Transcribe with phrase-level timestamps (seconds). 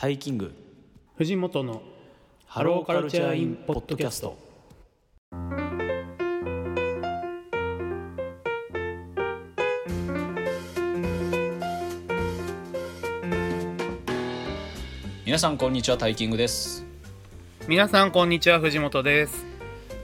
[0.00, 0.54] タイキング。
[1.16, 1.82] 藤本の
[2.46, 4.38] ハローカルチャーインポッドキャスト。
[15.26, 15.98] 皆さんこんにちは。
[15.98, 16.86] タイキングです。
[17.66, 18.60] 皆さんこんにちは。
[18.60, 19.47] 藤本です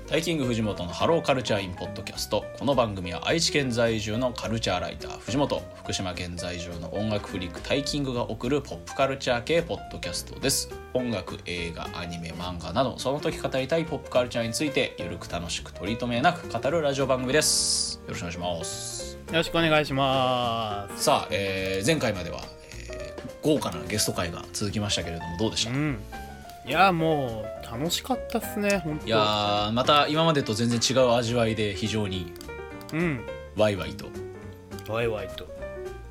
[0.06, 2.44] タイキング藤本のハローカルチャーインポッドキャスト。
[2.58, 10.68] この番組は愛知県在住のカルチャーライター藤本福島県在住の音楽フリークタイキングが送るポップカルチャー系ポッドキャストです。
[10.92, 17.98] 音楽映画アニメ漫画などその時語りたいポップカルチャーについてゆるく楽しく取り留めなく語るラジオ番組です。
[18.06, 19.14] よろしくお願いします。
[19.14, 21.02] よろしくお願いします。
[21.04, 22.42] さあ、えー前回までは、
[22.90, 25.98] えー豪華なゲスト会が続きましたけれどもどうでした、いうん
[26.66, 29.08] いやもう楽しかったっすね本当。
[29.08, 32.32] やーまた今までと全然違う味わいで非常に
[32.92, 33.26] うん。
[33.56, 34.06] ワイワイと
[34.88, 35.46] ワイワイと。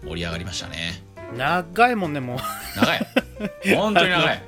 [0.04, 1.04] 盛り上がりましたね。
[1.38, 2.38] 長いもんねもう。
[2.76, 3.08] 長い。
[3.76, 4.44] 本当に長い。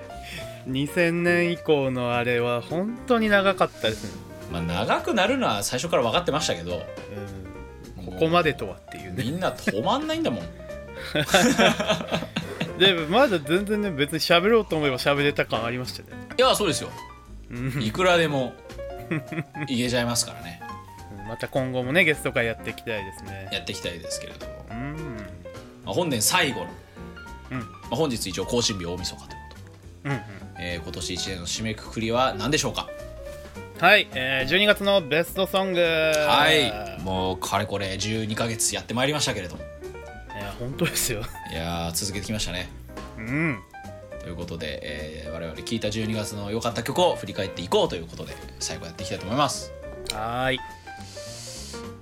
[0.68, 6.84] 2000年以降のあれは本当に長かったですね、まあ長くなるのは最初から分かってましたけど。
[7.98, 9.24] うん、ここまでとはっていうね。
[9.24, 10.44] みんな止まんないんだもん
[12.78, 16.10] でまだ全然ね別に喋ろうと思えば喋れた感ありましたね。
[16.38, 16.90] いやそうですよ。
[17.50, 17.82] うん。
[17.82, 18.54] いくらでも
[19.68, 20.62] いけちゃいますからね。
[21.28, 23.50] また今後もねゲスト会やっていきたいですね。
[23.52, 25.18] やっていきたいですけれども、うん。
[25.86, 26.68] まあ、本年最後の、
[27.52, 27.60] うん。
[27.60, 29.56] まあ、本日一応更新日大晦日というこ
[30.04, 30.22] とで、うんうん。
[30.60, 32.88] えー今年1年の締めくくりは何でしょうか？
[33.80, 35.82] はい、えー、12月のベストソング。
[35.82, 37.02] はい。
[37.02, 39.64] もうかれこれ12ヶ月やってまいりましたけれども
[40.36, 41.22] いや本当ですよ。
[41.52, 42.70] いやー続けてきましたね。
[43.18, 43.60] うん。
[44.20, 49.74] ということで、えー我々聴いた12月の良かった曲を振り返っていこうということで最後やっていきたいと思います。
[50.14, 50.60] はーい。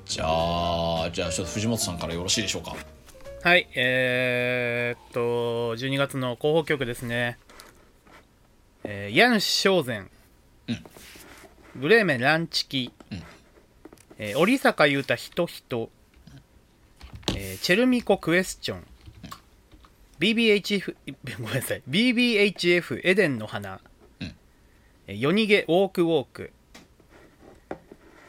[0.05, 2.75] じゃあじゃあちょっと藤本さんからよろしいでしょうか。
[3.43, 7.37] はいえー、っと12月の候補曲ですね。
[8.83, 10.11] えー、ヤン・ショーゼン、
[10.67, 10.83] うん。
[11.75, 13.23] ブレーメン・ランチキ、うん。
[14.17, 15.89] えー織坂優太ひとひと、
[17.53, 18.83] えーチェルミコ・クエスチョン、
[20.19, 20.95] BBHF
[21.39, 21.83] ごめんなさい。
[21.87, 23.79] BBHF エデンの花、
[24.19, 24.35] うん。
[25.07, 26.51] えー夜逃げウォークウォーク。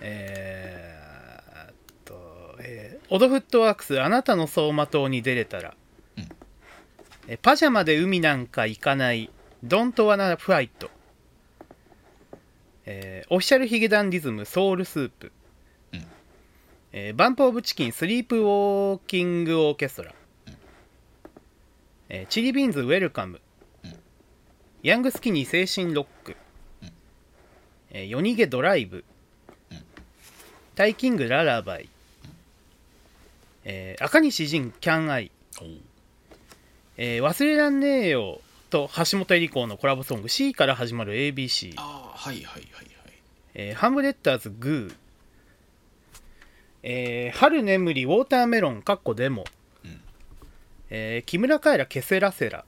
[0.01, 1.75] えーっ
[2.05, 5.75] と、えーオドフットワークスあなたの走馬灯に出れたら、
[6.19, 6.29] うん。
[7.29, 9.31] えーパジャマで海なんか行かない。
[9.63, 10.91] ドントワナフライト、
[12.85, 15.33] えーオフィシャルヒゲダンディズムソウルスープ、うん
[16.97, 20.15] えーバンプオブチキンスリープウォーキングオーケストラ、
[22.09, 23.41] えーチリビーンズウェルカム、
[23.85, 23.95] うん
[24.85, 26.37] ヤングスキニー精神ロック、
[26.83, 26.91] うん
[27.91, 29.05] えー夜逃げドライブ、
[29.73, 29.79] うん
[30.77, 31.89] タイキングララバイ、
[33.65, 35.33] えー赤西仁キャンアイ、
[36.97, 38.41] えー忘れらんねえよ
[38.71, 40.29] と橋本恵里子のコラボソング。
[40.29, 42.87] C から始まる ABC、ああはいはいはいはい。
[43.55, 44.97] えーハムレッターズグー、
[46.87, 49.45] えー春眠りウォーターメロンかっこデモ、
[49.85, 50.01] うん。
[50.91, 52.67] えー木村カエラケセラセラ、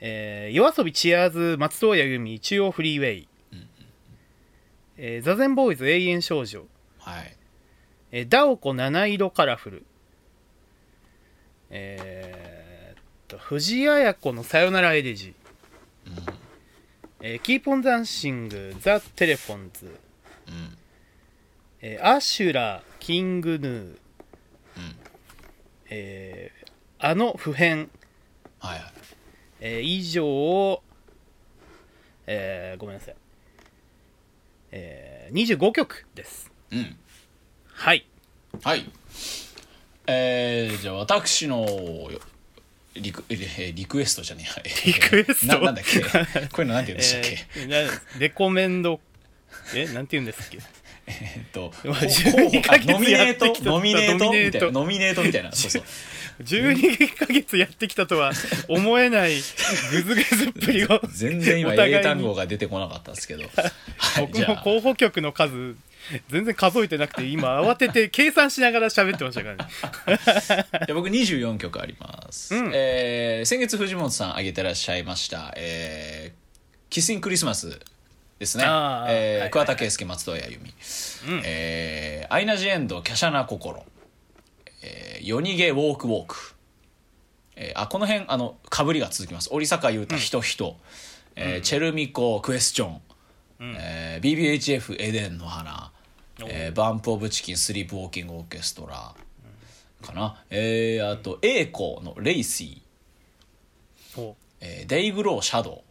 [0.00, 3.68] えー夜遊びチアーズ松任谷由実中央フリーウェイ、うん
[4.96, 6.66] えー ZAZEN BOYS 永遠少女、
[6.98, 7.36] はい。
[8.10, 9.84] えーダオコ七色カラフル。
[11.70, 15.34] えーっと藤あや子のさよならエレジ。
[16.04, 16.14] うん。
[17.22, 19.86] えー Keep on Dancing the telephones、
[20.48, 20.76] うん
[21.82, 23.96] えーアシュラ King Gnu、うん。
[25.88, 26.70] えー
[27.02, 27.88] あの普遍、
[28.58, 28.92] はいはい
[29.60, 30.82] えー以上を、
[32.26, 33.14] えーごめんなさい、
[34.72, 36.50] えー25曲です。
[36.70, 36.96] うん。
[37.72, 38.06] はい。
[38.62, 38.84] はい。
[40.06, 41.66] えー、じゃあ私の
[42.94, 44.68] リクえーリクエストじゃねえ。
[44.68, 45.58] やリクエスト？
[45.58, 46.00] ななんだっけ？
[46.00, 46.08] こ
[46.58, 49.00] ういうのなんて言うんでしたっけ、えーなレコメンド。
[49.74, 50.58] えなんて言うんですっけ？
[51.22, 55.22] えっと、まあ候12補ヶ月ノミネートやってきたノミネートノミネートみたいなノミネート。
[55.24, 55.52] みたいな。
[55.52, 55.82] そうそう。
[56.40, 58.32] 12ヶ月やってきたとは
[58.68, 63.44] 思えないグズグズっぷりを 全然今英単語が出てこなかったんですけど。
[63.96, 65.76] はい僕も候補曲の数
[66.30, 69.54] 全然数えてなくて今慌てて計算しながら喋ってましたか
[70.06, 70.16] ら
[70.86, 70.94] ね。
[70.94, 72.70] 僕24曲あります、うん。
[72.74, 76.40] えー先月藤本さん挙げてらっしゃいました、えー
[76.90, 77.78] キスインクリスマス
[78.40, 78.64] ですね。
[79.08, 81.42] え桑田佳祐松任谷由実、うん。
[81.44, 83.84] えーアイナ・ジ・エンド華奢な心、
[84.82, 86.54] えー夜逃げウォークウォーク、
[87.56, 89.50] えーあこの辺あのかぶりが続きます。
[89.52, 90.76] 折坂悠太人人、
[91.36, 93.00] えーチェルミコクエスチョン、
[93.60, 94.24] えー
[94.58, 95.92] BBHF エデンの花、
[96.46, 99.14] えー BUMP OF CHICKEN Sleep Walking Orchestra。
[100.02, 104.16] かな、えーあと栄光のレイシー。
[104.16, 105.82] ほえー DYGL Shadow、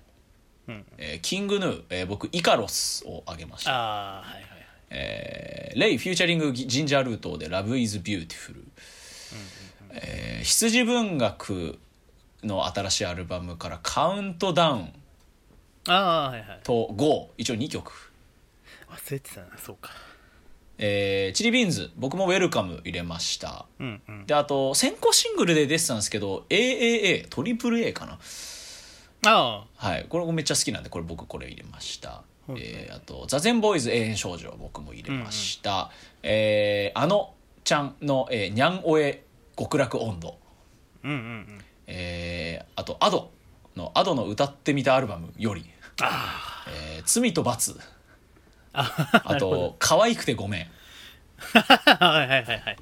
[0.70, 3.72] うんえー King Gnu、えー僕イカロスを挙げました。
[3.72, 4.50] ああはいはいはい。
[4.92, 8.64] えー Rei featuring Ginger Root で「Love is Beautiful」
[9.92, 11.78] えー羊文学
[12.44, 14.94] の新しいアルバムから「Countdown
[15.88, 17.92] ああはいはい」と「GO」一応2曲。
[18.90, 19.92] 忘れてたなそうか。
[20.82, 23.66] えーチリビーンズ僕も「Welcome」入れました。
[23.80, 24.26] うんうん。
[24.26, 28.18] であと先行シングルで出てたんですけど AAA トリプル A かな
[29.26, 30.06] あはい。
[30.08, 35.92] これもめっちゃ好きなんでこれ僕これ入れました、はいえーあと「ザゼンボーイズ永遠少女」僕も入れました、
[36.24, 37.34] えーあの
[37.64, 39.24] ちゃんの「えー、にゃんおえ
[39.58, 40.38] 極楽温度。
[41.04, 41.20] あうんうんう
[41.54, 43.32] ん」えーあと「アド
[43.76, 45.66] の「アドの歌ってみたアルバムより。
[46.02, 46.66] あ
[46.98, 47.78] 「えー罪と罰」
[48.74, 50.68] ああと「可愛くてごめん」
[52.00, 52.60] あ はいはいはい。
[52.60, 52.78] はい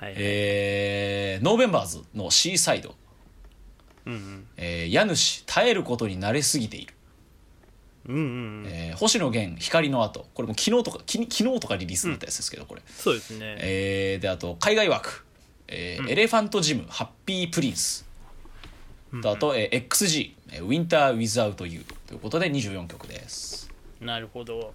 [0.00, 0.14] はい。
[0.16, 2.94] えーノーベンバーズの「シーサイド」
[4.08, 4.46] うんうん。
[4.56, 6.94] えー家主耐えることに慣れすぎている」
[8.08, 8.26] うんうんう
[8.62, 8.66] ん。
[8.68, 10.26] えー星野源光の跡。
[10.34, 13.56] これも昨日とかき昨日とかリリースだったやつですけどこれ、そうですね。
[13.60, 15.24] えーであと海外枠、
[15.68, 18.06] えー Elephant Gym Happy Prince。
[19.22, 21.84] とあと、えー XG えー Winter Without You。
[22.06, 23.70] ということで24曲です。
[24.00, 24.72] なるほど。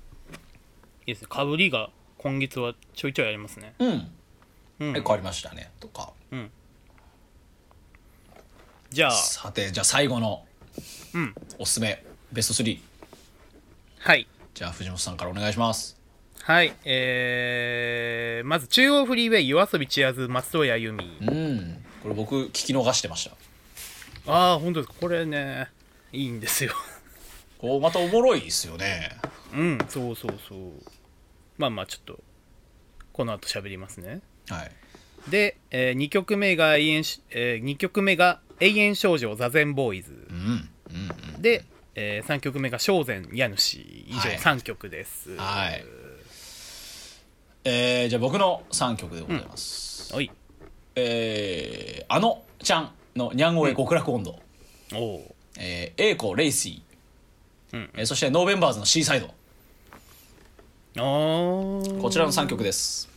[1.06, 1.28] いいですね。
[1.30, 3.74] かぶりが今月はちょいちょいありますね。
[3.80, 4.12] うん、
[4.80, 4.90] うん。
[4.90, 5.72] え変わりましたね。
[5.80, 6.14] とか
[8.94, 9.12] じゃあ。
[9.12, 10.46] さてじゃあ最後の。
[11.16, 11.36] うん。
[11.58, 12.06] おすすめ。
[12.32, 12.80] ベスト3
[14.02, 14.28] はい。
[14.54, 15.98] じゃあ藤本さんからお願いします。
[16.44, 16.76] はい。
[16.86, 21.84] えー、まず中央フリーウェイ夜遊びチアーズ松任谷由実うん。
[22.04, 24.32] これ僕聞き逃してました。
[24.32, 25.00] ああ本当ですか？
[25.02, 25.70] これね
[26.12, 26.74] いいんですよ。
[27.58, 29.18] こうまたおもろいですよね。
[29.56, 30.60] うんそうそうそう。
[31.58, 32.20] まあまあちょっと
[33.12, 34.22] この後喋りますね。
[34.50, 34.72] はい。
[35.32, 40.12] で、え2曲目が永遠し、え2曲目が永遠少女 ZAZEN BOYS。
[40.30, 40.36] うん。
[40.36, 40.70] うん
[41.36, 41.66] うんで、
[41.96, 43.76] え3曲目が正禅家主。
[43.80, 44.38] 以上はい。
[44.38, 45.36] 3曲です。
[45.38, 45.86] はい。
[47.66, 50.30] えー、じゃあ僕の3曲でございます、おい。
[50.96, 54.40] えーあのちゃんのにゃんごえ極楽音頭、
[54.94, 57.90] おおえー、エイコレイシー、うん。
[57.96, 59.28] えーそしてノーベンバーズの Seaside。
[60.96, 63.10] こちらの3曲です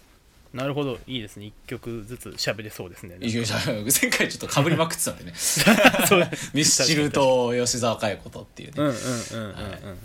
[0.57, 0.99] なるほど。
[1.07, 1.47] いいですね。
[1.47, 3.17] 1曲ずつ喋れそうですね。
[3.21, 5.33] 前回ちょっとかぶりまくってたんでね。
[5.37, 9.99] そうミスチルと吉沢佳代子とっていうね、うんうんうんうんうん。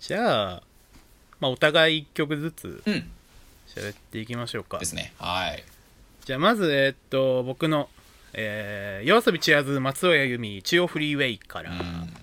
[0.00, 0.62] じゃあ
[1.40, 3.10] まあお互い1曲ずつうん。
[3.74, 4.78] 喋っていきましょうか。
[4.78, 5.14] ですね。
[5.18, 5.64] はい。
[6.26, 7.88] じゃあまずえーっと僕の
[8.34, 12.14] えー、夜遊びチアーズ松尾谷由実中央フリーウェイから、うん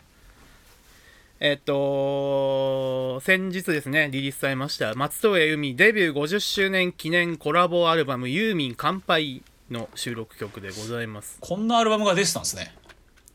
[1.44, 9.42] えっと、先日ですね、リリースされました、松任谷由実デビュー50周年記念コラボアルバム、ユーミン乾杯
[9.72, 11.40] の収録曲でございます。
[11.40, 12.76] こんなアルバムが出てたんですね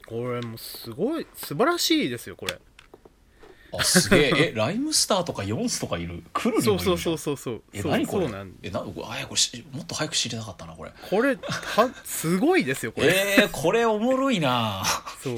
[0.07, 2.57] これもうすごい、素晴らしいですよ、これ。
[3.77, 6.23] あすげええライムスターとかヨンスとかいる？
[6.33, 7.61] クルそうそうそうそうそう。
[7.61, 8.29] そうえ何これ？
[8.29, 8.95] そうなんえなあこ
[9.33, 13.09] れしもっと早く知りたかったなこれこれ、は、すごいですよ、これ。
[13.41, 14.85] えー、これおもろいな
[15.21, 15.37] そう。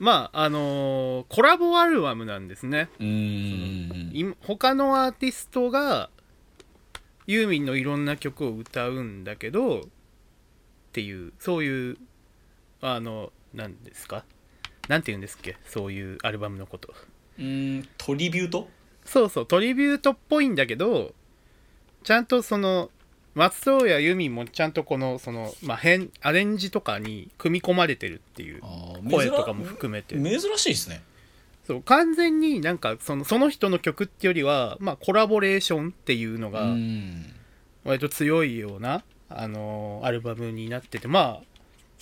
[0.00, 2.88] まあ、あのーコラボアルバムなんですね。
[2.98, 6.08] うーん今他のアーティストが
[7.26, 9.82] ユーミンのいろんな曲を歌うんだけどっ
[10.92, 11.98] ていうそういう
[12.80, 14.24] あの何ですか？
[14.88, 15.56] なんて言うんですっけ？
[15.66, 16.94] そういうアルバムのこと。
[17.38, 18.68] うーんトリビュート？
[19.04, 21.14] そうそうトリビュートっぽいんだけど
[22.04, 22.90] ちゃんとその
[23.34, 28.62] 松任谷由実もちゃんとこのその、まあ、変アレンジとかに組み込まれてるっていう
[29.10, 30.16] 声とかも含めて。
[30.16, 31.02] 珍しいですね。
[31.66, 37.24] そう完全になんかそのその人の曲ってよりは、まあ、コラボレーションっていうのうがん。
[37.84, 41.44] 割と強いような、あのーアルバムになっててまあ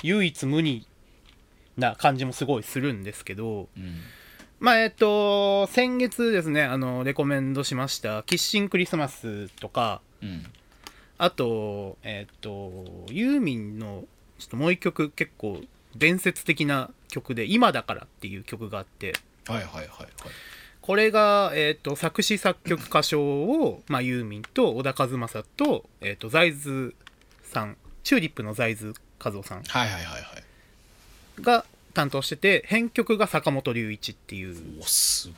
[0.02, 0.86] 唯一無二
[1.76, 4.00] な感じもすごいするんですけどうん。
[4.60, 10.44] まあえっと先月ですねあのレコメンドしました「キッシンクリスマス」とかうん
[11.18, 14.04] あとえっとユーミンの
[14.38, 15.60] ちょっともう一曲結構
[15.96, 19.14] 伝説的な曲で「今だから」っていう曲があって
[19.46, 20.08] はいはいはいはい。
[20.80, 26.94] これが、えー、と作詞作曲歌唱を、まあ、ユーミンと小田和正と,、えー、と財津
[27.42, 31.42] さんチューリップの財津和夫さんはいはいはいはい。
[31.42, 34.80] が担当してて編曲が坂本龍一っていう。
[34.80, 35.30] おす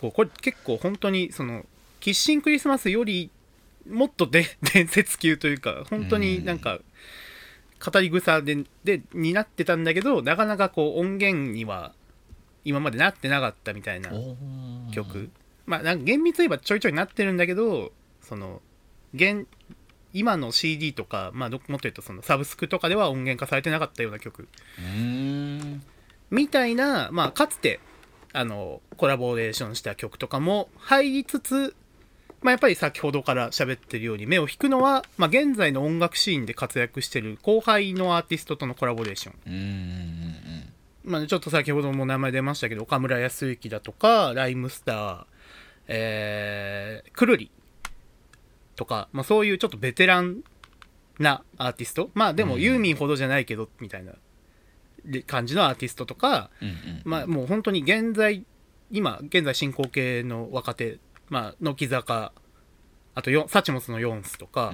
[0.00, 0.12] ごい。
[0.12, 1.64] これ結構本当にその
[2.00, 3.30] キッシンクリスマスより
[3.90, 6.78] もっとで伝説級というか本当になんか
[7.84, 11.92] 語り草ででになってたんだけどなかなかこう音源には
[12.64, 14.10] 今までなってなかったみたいな
[14.92, 15.30] 曲、
[15.66, 18.60] まあなんか厳密に言えばちょいちょいなってるんだけどその
[19.14, 19.46] 現
[20.12, 24.48] 今の CD とか、まあ、どもっと言うとそのサブスクとかでは音源化されてなかったような曲。
[26.30, 27.80] みたいな、まあ、かつて
[28.32, 31.76] あのコラボレーションした曲とかも入りつつ、
[32.42, 39.34] まあ、やっぱり先ほどから喋ってるように目を引くのは、まあ、現在の音楽シーンで活躍してる後輩のアーティストとのコラボレーション。
[39.46, 40.72] うんうんうん
[41.06, 45.24] まあ、ちょっと先ほども名前出ましたけど、岡村康之だとか、ライムスター、
[45.86, 47.50] えー、くるり
[48.74, 50.42] とか、まあ、そういうちょっとベテラン
[51.18, 52.10] なアーティスト。
[52.14, 54.12] まあでもうんユーミンほどじゃないけど、みたいな
[55.04, 56.74] で感じのアーティストとか、うんうん
[57.04, 58.44] まあもう本当に現在、
[58.90, 62.32] 今、現在進行形の若手、まあ、乃木坂、
[63.14, 64.72] あとよ、サチモスのヨンスとか、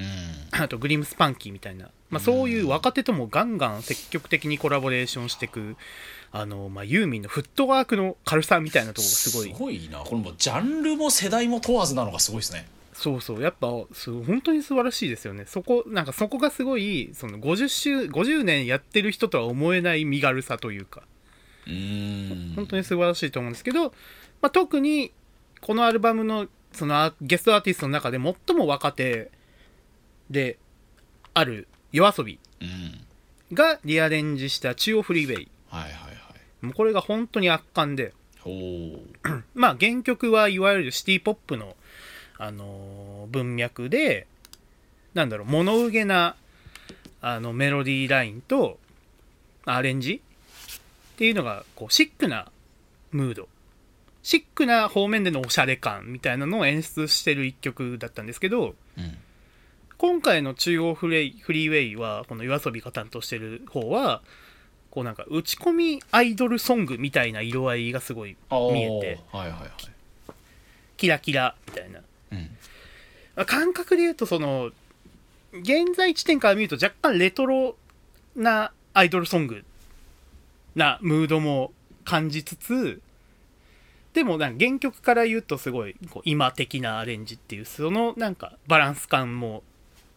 [0.50, 5.76] あとグリムスパンキーみたいな、まあ、そういう若手ともガンガン積極的にコラボレーションしていく、
[6.32, 9.98] あの、まあ、ユーミンのフットワークの軽さみたいなところがすごい、すごいな。
[10.00, 12.66] これもうジャンルも世代も問わずなのがすごいですね。
[12.94, 15.44] そうそう、やっぱ、す本当に素晴らしいですよね。
[15.46, 21.02] そこ、なんかそこがすごい、その50周、50年やってる人とは思えない身軽さというか、
[21.66, 22.54] うーん。
[22.54, 23.94] 本当に素晴らしいと思うんですけど、
[24.40, 25.12] まあ、特に
[25.62, 29.30] このアルバムのそのアゲストアーティストの中で最も若手
[30.28, 30.58] で
[31.34, 33.54] ある夜遊びうん。
[33.54, 35.48] がリアレンジした中央フリーウェイ。
[35.68, 36.08] はいはいは
[36.62, 36.66] い。
[36.66, 38.12] もうこれが本当に圧巻で。
[39.54, 41.76] まあ原曲はいわゆるシティポップの、
[42.38, 44.26] あのー文脈で
[45.14, 46.34] なんだろう物憂げな
[47.20, 48.78] あのメロディーラインと
[49.64, 50.20] アレンジ
[51.14, 52.50] っていうのがこうシックな
[53.12, 53.48] ムード
[54.22, 59.16] シックな方面でのおしゃれ感みたいなのを演出してる一曲だったんですけどうん
[59.98, 64.20] 今回の中央フレイフリーウェイはこの夜遊びが担当してる方は
[64.90, 69.70] こうなんか打ち込みアイドルソングみたいな色合いがすごい見えてはいはいはい。
[70.96, 72.00] キラキラみたいな。
[72.32, 72.38] うん。
[73.36, 74.72] まあ感覚で言うとその
[75.52, 77.76] 現在地点から見ると若干レトロ
[78.34, 79.64] なアイドルソング
[80.74, 81.72] なムードも
[82.04, 83.00] 感じつつ
[84.14, 89.62] でもなんか原曲から言うとすごいこう今的なアレンジっていうそのなんかバランス感も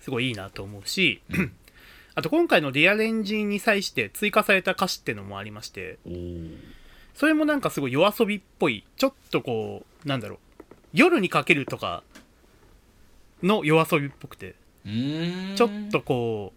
[0.01, 1.21] すごいいいなと思うし、
[2.13, 5.97] あと今回のリアレンジに際して追加された歌詞ってのもありまして
[7.13, 10.37] それもなんかすごい夜遊びっぽいちょっとこうなんだろう
[10.93, 12.03] 夜にかけるとか
[13.41, 16.53] の夜遊びっぽくてちょっとこ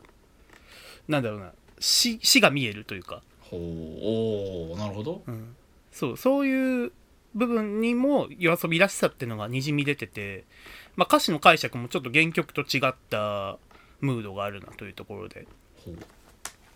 [1.09, 3.61] うなんだろうな死死が見えるというか、ほう。
[3.61, 5.23] おおなるほど。
[5.92, 6.92] そうそういう
[7.35, 10.44] 部分にも夜遊びらしさっていうのがにじみ出てて、
[10.97, 13.58] まあ、歌詞の解釈もちょっと原曲と違った
[14.00, 15.47] ムードがあるなというところで。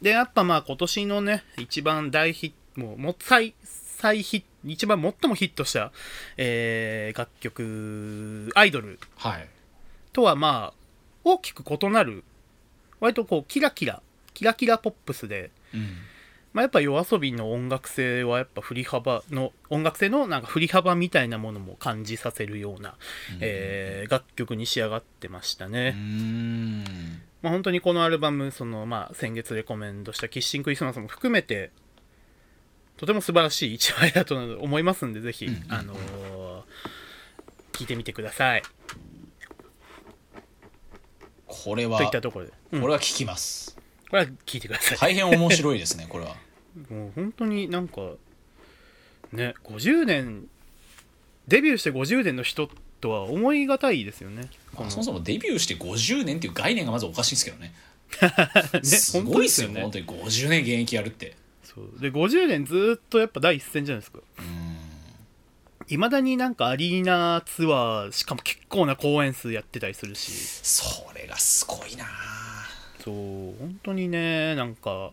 [0.01, 5.93] でやっぱまあ今年のね一番大ヒットもうも最最ヒット一番最もヒットした、
[6.37, 9.49] えー楽曲「アイドルはい」
[10.13, 10.75] とはまあ
[11.25, 12.25] 大きく異なる
[13.01, 14.03] 割とこうキラキラ
[14.35, 15.97] キラキラポップスで、うん
[16.53, 22.95] まあ、やっぱ夜遊びの音楽性はやっぱ振り幅の音楽性のなんか振り幅みたいなものも感じさせるような、
[23.41, 25.95] えー楽曲に仕上がってましたね。
[25.97, 26.85] うーん。
[27.41, 31.71] まあ、本当にこのアルバムその、まあ、先月レコメンドした「キッシンクリスマス」も含めて
[32.99, 35.73] とても素晴らしい一枚だと思いますんでぜひ、うんうんうん。
[35.73, 36.63] あのー
[37.73, 38.63] 聞いてみてください。
[41.47, 42.81] これはといったところで、うん。
[42.83, 43.79] これは聞きます
[44.13, 46.37] これは聞いてください、大変面白いですねこれは。
[46.91, 48.13] もう本当になんか
[49.33, 50.49] ね50年
[51.49, 52.69] デビューして50年の人
[53.01, 54.51] とは思いがたいですよね。
[54.79, 57.73] まあそもそもデビューして50年っていう概念がまずおかしいんですけどね。
[58.75, 61.35] ねすごいですよ本当本当に50年現役やるって。
[61.65, 61.99] そう。
[61.99, 64.19] で50年ずっとやっぱ第一線じゃないですか。
[64.39, 64.77] うん。
[65.89, 70.33] いまだになんかアリーナツアーしかも結構な公演数やってたりするし。
[70.63, 72.05] それがすごいな
[73.05, 73.15] そう
[73.59, 75.11] 本当にねなんか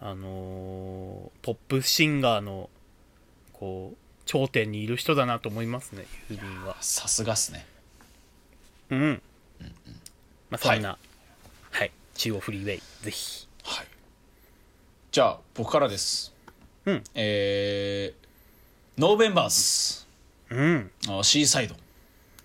[0.00, 2.68] あのーポップシンガーの
[3.52, 6.76] こう頂点にいる人だなと思いますねユーミンは。
[6.80, 7.66] さすがっすね。
[8.90, 9.22] うん、
[10.50, 10.98] まあそんな。
[11.70, 13.46] はい、中央フリーウェイぜひ。
[13.64, 13.86] はい。
[15.12, 16.34] じゃあ僕からです。
[16.86, 17.04] うん。
[17.14, 20.06] えー、ノーベンバーズ。
[20.50, 20.90] うん。
[21.08, 21.76] あ Seaside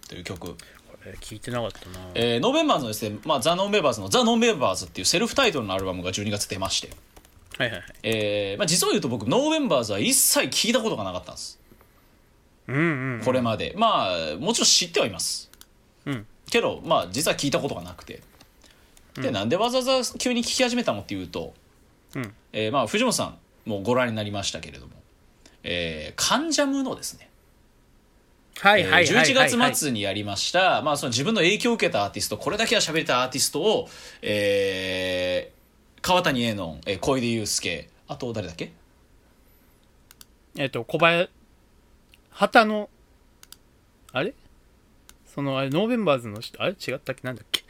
[0.08, 0.56] という曲
[1.04, 2.08] これ聞いてなかったな。
[2.14, 6.90] えーノーベンバーズのですね、まあ、ザ・ノーベンバーズのザ・ノーベンバーズっていうセルフタイトルのアルバムが12月出まして、
[7.58, 7.86] はいはいはい。
[8.04, 11.60] えーまあ、実を言うと僕ノーベンバーズは一切聞いたことがなかったんです。
[12.68, 13.74] うんうんこれまで。
[13.78, 15.50] まあもちろん知ってはいます。
[16.06, 16.26] うん。
[16.50, 18.22] けどまあ実は聞いたことがなくて。
[19.16, 21.54] で、なんでわざわざ急に聞き始めたのっていうと、
[22.16, 22.34] うん。
[22.54, 23.38] えーまあ藤本さん
[23.70, 24.94] もご覧になりましたけれども、
[25.64, 27.29] えー、カンジャムのですね
[28.62, 33.88] はいはいはいはい、はい、11月末にやりました、まあ、その自分の影響を受けたアーティストこれだけは喋れたアーティストを、
[34.22, 35.60] えー
[36.02, 38.72] 川谷絵音、えー小出祐介あと誰だっけ？
[40.58, 41.30] えっと小林
[42.32, 42.90] 旗の
[44.14, 44.34] あれ？
[45.36, 46.72] そのあれノーベンバーズの人あれ？
[46.72, 47.22] 違ったっけ？
[47.24, 47.64] なんだっけ？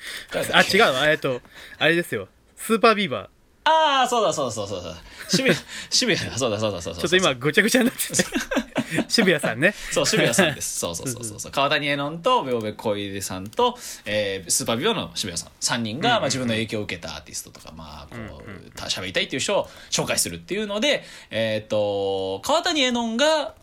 [0.53, 1.09] あ違うわ。
[1.09, 1.41] えっと
[1.79, 2.27] あれですよ。
[2.55, 3.27] スーパービーバー。
[3.71, 4.95] ああそうだそうだそうだそうだ。
[5.27, 8.23] 渋谷渋谷そうだそうだそうだちょっと今ぐちゃぐちゃになってて
[9.07, 9.73] 渋谷さんね。
[9.91, 10.79] そう渋谷さんです。
[10.79, 11.39] そうそうそうそう。
[11.39, 15.77] そう川谷絵音とベボベ小出さんと、えー、スーパービーバーの渋谷さん。
[15.77, 23.53] 3人が、まあ、自分の影響を受けたアーティストとかまあこうた喋りたいっていう人を紹介するっていうのでえっ、と川谷絵音が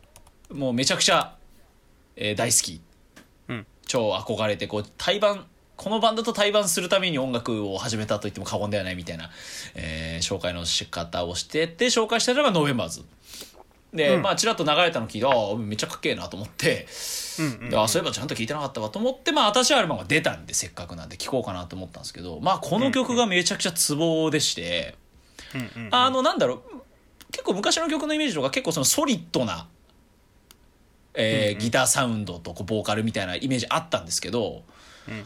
[0.51, 1.35] もうめちゃくちゃ、
[2.17, 2.81] えー大好き、
[3.49, 3.67] うん。
[3.87, 9.31] 超憧れてこう対バンこのバンドと対バンするために音楽を始めたと言っても過言ではないみたいな、
[9.75, 13.05] えー紹介の仕方をしてて紹介したのがノーベンバーズ
[13.93, 14.23] で、うん。
[14.23, 16.87] まあちらっと流れたの聞いてああめっちゃかっけえなと思って、
[17.39, 24.97] うんうんであそういえばちゃんと聞いてなかったわと思ってまあ新しいアルバムが出たんでせっかくなんで聞こうかなと思ったんですけどまあこの曲がめちゃくちゃツボでして、
[25.55, 26.61] うんうんあのなんだろう
[27.31, 29.69] 結構昔の曲のイメージとか結構そのソリッドな、
[31.15, 34.76] えーギターサウンドとこうボーカルみたいなイメージあったんですけど、うん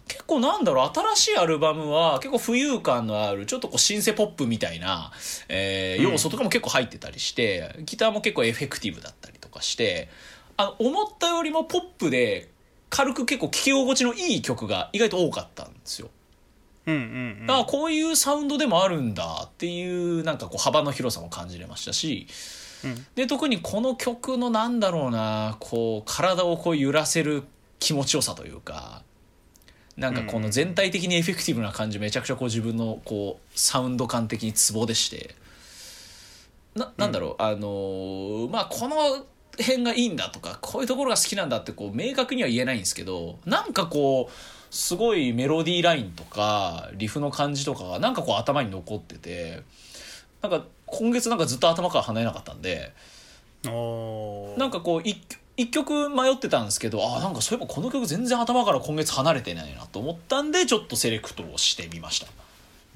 [0.07, 5.13] 結構なんだろう新しいアルバムは結構浮遊感のあるちょっとこうシンセポップみたいな、
[5.49, 10.09] えー要素とかも結構入ってたりして、ギターも結構エフェクティブだったりとかして
[10.57, 12.51] あの思ったよりもポップで
[12.91, 16.11] 軽く結構聴き心地のいい曲が意外と多かったんですよ。
[16.87, 17.51] うんうんうん。
[17.51, 22.27] あこういうサウンドでもあるんだっていうなんかこう幅の広さも感じれましたし、
[22.85, 23.07] うん。
[23.15, 27.45] で特にこの曲のなんだろうなこう体をこう揺らせる
[27.79, 29.03] 気持ちよさというか
[30.01, 35.35] なんかこの全体的にエフェクティブな感じめちゃくちゃこう自分のこうサウンド感的にツボでして。
[36.75, 38.97] ななんだろう、あのーまあこの
[39.59, 49.63] 辺がいいんだとかこういうところが好きなんだってこう明確には言えないんですけどなんかこうすごいメロディーラインとかリフの感じとかがなんかこう頭に残ってて
[50.43, 52.93] なんか今月なんかずっと頭から離れなかったんで
[53.65, 55.19] なんかこう一
[55.61, 62.27] 一曲迷ってたんですけどあなんかそういえばこの曲全然頭から今月離れてないなと思ったんでちょっとセレクトをしてみました。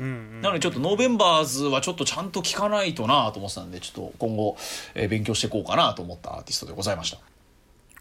[0.01, 4.57] うんうんなのでちょっとノーベンバーズはちょっとちゃんと聴かないとなと思ってたんでちょっと今後、
[4.95, 7.19] えー勉強していこうかなと思ったアーティストでございました。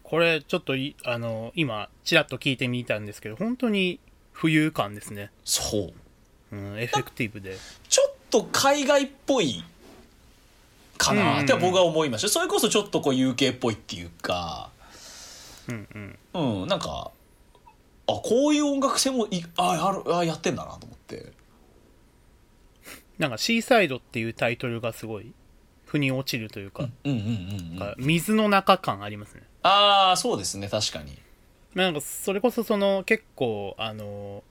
[0.02, 4.00] これちょっといあの今ちらっと聞いてみたんですけど本当に
[4.36, 5.92] 浮遊感ですね、そ
[6.52, 6.56] う。
[6.56, 7.58] うん、エフェクティブで。
[7.90, 9.64] ちょっと海外っぽい
[11.04, 11.42] かな。
[11.42, 11.44] ん。
[11.44, 12.30] って僕は思いました。
[12.30, 14.70] それこそちょっとこう UK っぽいっていうか。
[15.68, 15.88] うん
[16.34, 16.62] うん。
[16.62, 16.68] うん。
[16.68, 17.12] なんか
[18.08, 21.32] あこういう音楽性もいああるあやってんだなと思って。
[23.18, 25.34] なんか「シーサイド」っていうタイトルがすごい
[25.86, 27.26] 腑に落ちるというか,、うんうんうん
[27.80, 29.44] うん水の中感ありますね。
[29.62, 30.68] ああそうですね。
[30.68, 31.18] 確かに。
[31.76, 34.44] なんかそれこそその結構あの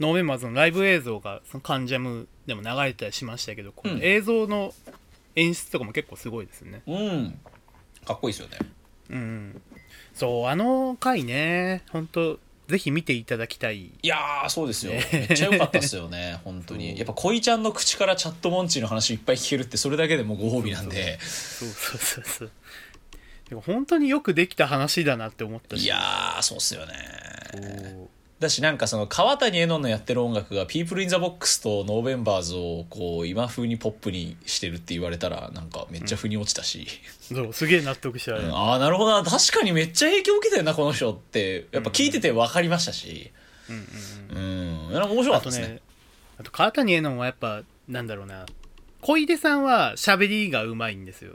[0.00, 4.00] ノーベンバーズのライブ映像がそのカンジャムでも流れたりしましたけどこのうん。
[4.02, 4.72] 映像の
[5.36, 6.82] 演出とかも結構すごいですよね。
[6.86, 7.38] うん。
[8.04, 8.58] かっこいいですよね。
[9.10, 9.62] うん。
[10.14, 13.86] そうあの回ね本当ぜひ見ていただきたい。
[13.86, 15.04] いやーそうですよ、ね。
[15.12, 16.96] めっちゃ良かったですよね 本当に。
[16.96, 21.18] やっぱ恋ちゃんの口からチャットモンチーの話いっぱい聞けるってそれだけでもご褒美なんで。
[21.20, 22.50] そうそうそうそう。
[23.48, 25.84] でも本当によくできた話だなって思ったし。
[25.84, 26.94] いやーそうっすよね。
[27.52, 28.10] こ
[28.42, 36.86] だしなんかその川谷絵音のやってる音楽が「ピープル・イン・ザ・ボックス」と「ノーベンバーズ」をこう今風にポップにしてるって言われたらなんかめっちゃ腑に落ちたし、
[37.30, 38.54] うそうすげえ納得しちゃう、うん。
[38.54, 39.28] ああなるほどな。
[39.28, 41.66] 確かにめっちゃ影響受けてるなこの人って。
[41.72, 43.30] やっぱ聞いてて分かりましたし。
[43.70, 43.86] うん
[44.36, 45.02] うんうん。
[45.02, 45.74] 面白かあとったですね。
[45.74, 45.80] ね
[46.38, 48.46] あと川谷絵音はやっぱなんだろうな。
[49.00, 51.34] 小出さんは喋りがうまいんですよ。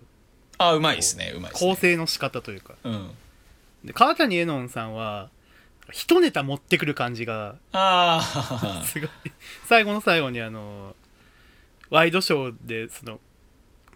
[0.58, 1.34] あうまいですね。
[1.36, 1.70] うまいですね。
[1.70, 2.76] 構成の仕方というか。
[2.84, 3.12] うん。
[3.86, 5.30] で川谷絵音さんは
[5.92, 9.10] 一ネタ持ってくる感じがああ すごい。
[9.68, 10.96] 最後の最後にあの
[11.90, 13.20] ワイドショーでその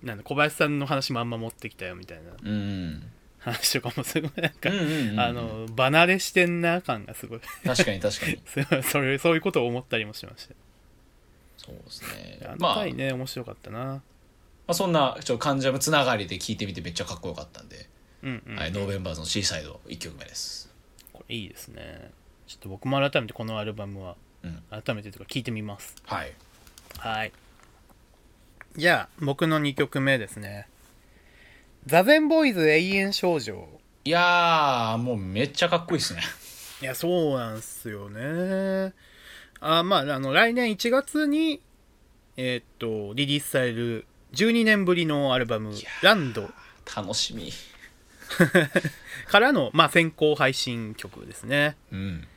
[0.02, 5.20] なんだ小林さんの話もあんま持ってきたよみたいなうん話とかもすごいなんか、うんうんうんうん。
[5.20, 7.42] あの離れしてんな感がすごい。
[7.66, 8.40] 確かに確かに。
[8.46, 10.54] すごいそれそういうことを思ったりもしました。
[11.58, 12.40] そうですね。
[12.46, 13.80] あのまあ、回ね、面白かったな。
[13.80, 14.04] ま
[14.68, 17.90] あ、そんなちょっとカンジャムつながりで聞いてみてめっちゃかっこよかったんで、
[18.24, 20.61] うんうん、はい、ノーベンバーズの C サイド1曲目です
[21.36, 22.12] いいですね。
[22.48, 24.63] ちょっと僕も改めてこのアルバムはうん。
[24.70, 25.96] 改めてとか聞いてみます。
[26.06, 26.34] はい。
[26.98, 27.32] はい。
[28.76, 30.67] じゃあ僕の2曲目ですね。
[31.86, 33.67] 座禅ボーイズ永遠少女。
[34.04, 36.22] いやーもうめっちゃかっこいいですね。
[36.82, 38.94] いやそうなんすよね。
[39.60, 41.62] あまああの来年1月に
[42.38, 46.50] えーっとリリースされる12年ぶりのアルバムいや「ランド。
[46.96, 47.52] 楽しみ」
[49.28, 51.78] からの、まあ、先行配信曲ですね。
[51.91, 52.28] うん。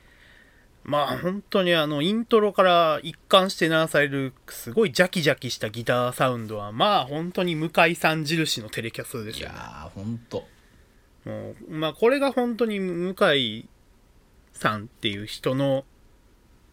[0.85, 9.54] まあ本当にあのイントロから一貫して鳴らされるすごいジャキジャキしたギターサウンドはまあ本当に向井さん印のテレキャスですよね。
[9.54, 10.46] いやーほんと
[11.24, 13.66] もうまあこれが本当に向井
[14.52, 15.87] さんっていう人の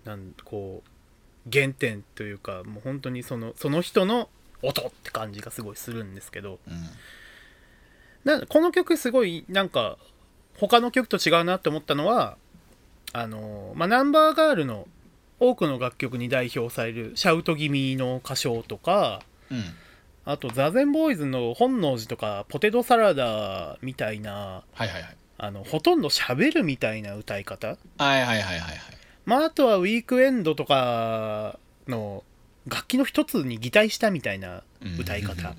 [0.03, 4.29] なんこう原点というかもう本当にそのその人の
[4.62, 6.60] 音って感じがすごいするんですけど。
[6.67, 6.73] うん
[8.23, 9.97] なこの曲すごいなんか
[10.57, 12.38] 他の曲と違うなって思ったのは
[13.13, 14.88] あのまあナンバーガールの
[15.39, 19.63] 多くの楽曲に代表されるシャウト気味の歌唱とかうん。
[20.23, 25.17] あとザゼンボーイズの本能寺とかポテトサラダみたいなはいはいはい。
[25.39, 27.69] あのほとんど喋るみたいな歌い方。
[27.69, 28.79] はいはいはいはいはい。
[29.25, 31.57] まああとはウィークエンドとか
[31.88, 32.23] の
[32.67, 34.62] 楽器の一つに擬態したみたいな
[34.99, 35.55] 歌い方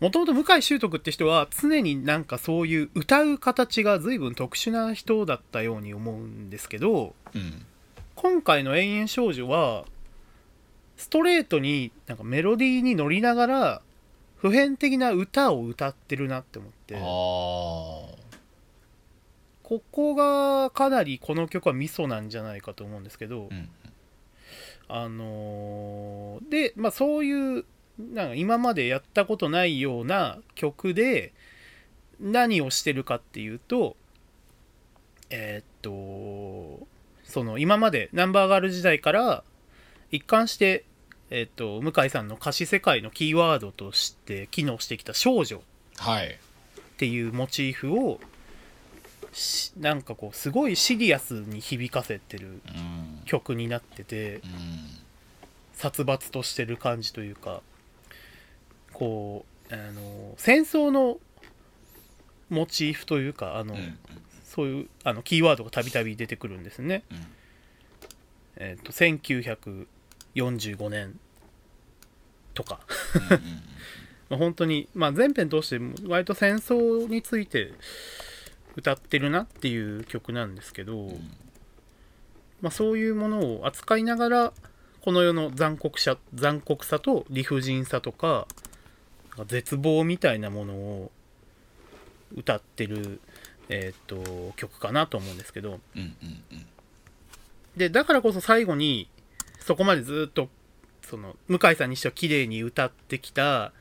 [0.00, 7.64] もともと向井秀徳って人は常になんかそういう歌う形が随分特殊な人だったように思うんですけどうん。
[8.16, 9.84] 今回の「永遠少女」は
[10.96, 13.82] ストレートになんかメロディーに乗りながら
[14.36, 16.96] 普遍的な歌を歌ってるなって思って。
[16.96, 17.00] あ
[19.64, 23.68] ここがかなりこの曲はミソなんじゃないかと思うんですけど、あうん。
[24.88, 27.64] あのーで、まあ、そういう
[27.98, 31.32] なんか今までやったことないような曲で
[32.20, 33.96] 何をしてるかっていうと
[35.30, 36.86] えーっと
[37.24, 39.44] その今までナンバーガール時代から
[40.10, 40.84] 一貫して、
[41.30, 45.62] えーっと向井さんの歌詞世界のキーワードとして機能してきた少女
[45.98, 46.26] はい。
[46.28, 48.20] っていうモチーフを
[49.32, 53.22] しなんかこうすごいシリアスに響かせてるうん。
[53.24, 54.42] 曲になっててうん。
[55.72, 57.62] 殺伐としてる感じというか
[58.94, 61.18] こうあの戦争の
[62.48, 63.98] モチーフというかあの、うん。
[64.44, 67.02] そういうあのキーワードがたびたび出てくるんですね。
[67.10, 67.18] うん。
[68.56, 71.18] えっと1945年
[72.54, 72.80] とか。
[73.30, 73.38] うん
[74.30, 75.78] まあ本当に、まあ、全編通して
[76.08, 77.72] 割と戦争について
[78.74, 81.08] 歌ってるなっていう曲なんですけど、
[82.62, 84.52] まあ、そういうものを扱いながら
[85.02, 88.48] この世の残酷さ残酷さと理不尽さとか
[89.46, 91.10] 絶望みたいなものを
[92.34, 93.20] 歌ってる、
[93.68, 95.80] えーっと曲かなと思うんですけど。
[95.96, 96.66] うんうん
[97.76, 99.08] でだからこそ最後に
[99.58, 100.48] そこまでずっと
[101.02, 103.72] その向井さんにしては綺麗に歌ってきた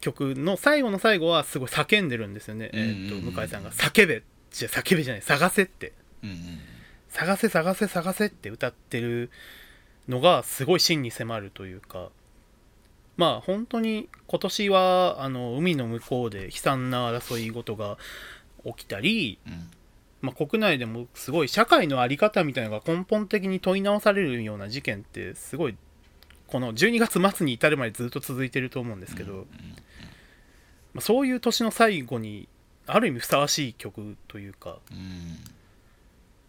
[0.00, 3.32] 曲の最後の最後はすごい叫んでるんですよね、えーっうんうんうん。
[3.32, 5.92] と向井さんが「叫べ」じゃ叫べじゃない探せって。
[6.22, 6.36] うんうん。
[7.08, 9.30] 探せ探せ探せって歌ってる
[10.08, 12.10] のがすごい真に迫るというか
[13.20, 17.98] まあ本当に今年はあの海の向こうで悲惨な争い事が
[18.64, 19.70] 起きたり、うん。
[20.22, 25.76] まあ、国内でもすごい社会の在り方みたいなのが根本的に問い直されるような事件ってすごい
[26.46, 29.46] この12月末に至るまでずっと続いてると思うんですけど、
[30.92, 32.48] まあ、そういう年の最後に
[32.86, 35.38] ある意味ふさわしい曲というかうん。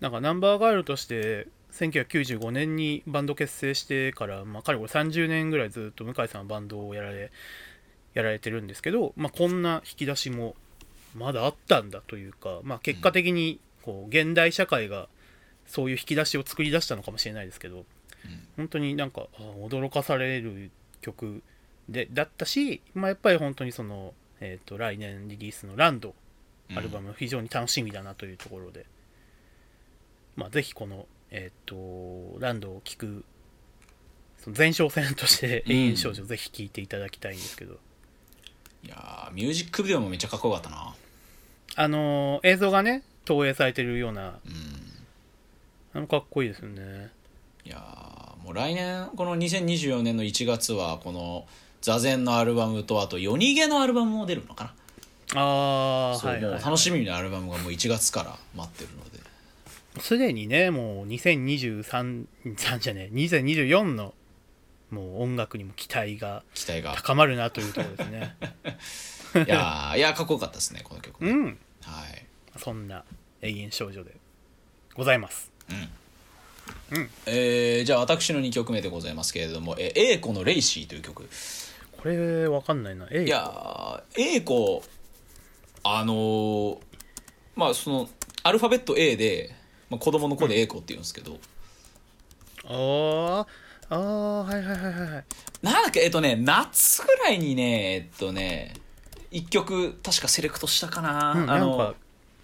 [0.02, 7.32] なんかナンバーガールとして1995年にバンド結成してから、まあ、かれこれ30年ぐらいずっと向井さんはバンドをやられ
[8.14, 10.56] やられてるんですけど、まあ、こんな引き出しも
[11.16, 15.08] まだあったんだというか、まあ、結果的にこう現代社会が
[15.66, 17.86] そういう引き出しを作り出したのかもしれないですけど
[18.58, 21.42] 本当になんかあ驚かされる曲
[21.90, 26.14] でだったし、まあ、やっぱり本当にその、えー、と来年リリースの「ランド」
[26.76, 28.86] アルバム非常に楽しみだなというところで、
[30.36, 33.24] まあ、ぜひこの、えっ、と、ランドを聴く、
[34.44, 35.72] その前哨戦として、うん。
[35.72, 37.80] 永遠少女ぜひ聴いていただきたいんですけど、
[38.84, 40.94] いやーミュージックビデオもめっちゃかっこよかったな。
[41.76, 44.82] あのー映像がね、投影されてるような、うん。
[45.94, 47.12] あのかっこいいですよね。
[47.64, 51.46] いやーもう来年この2024年の1月はこの
[51.82, 54.74] 座禅のアルバムとあと夜逃げのアルバムも出るのかな。
[55.34, 56.54] ああ、そう、はい、はい。
[56.56, 59.21] もう楽しみなアルバムがもう1月から待ってるので
[60.00, 64.14] すでにね、もう2023、3じゃねえ、2024の、
[64.90, 68.36] もう音楽にも期待が期待が高まるなというところですね。
[69.48, 71.46] いやーいやーかっこよかったですねこの曲も、うん。
[71.82, 72.26] はい
[72.58, 73.06] そんな
[73.42, 74.14] 永遠少女で
[74.94, 75.50] ございます。
[75.70, 81.28] うんえーじゃあ私の2曲目でございますけれども「えー、A 子のレイシー」という曲
[81.94, 83.08] これわかんないな。
[83.10, 84.84] えいやー A 子
[85.84, 86.78] あのー
[87.56, 88.10] まあその
[88.44, 89.56] アルファベット A で、
[89.92, 91.38] まあ、子供の子で A 子って言うんですけど、
[92.66, 93.48] あー。
[93.94, 95.24] あーはいはいはいはいはい。
[95.62, 98.74] なんだっけえっとね夏ぐらいにねえっとね
[99.32, 101.96] 一曲確かセレクトしたかな、うんあのなんか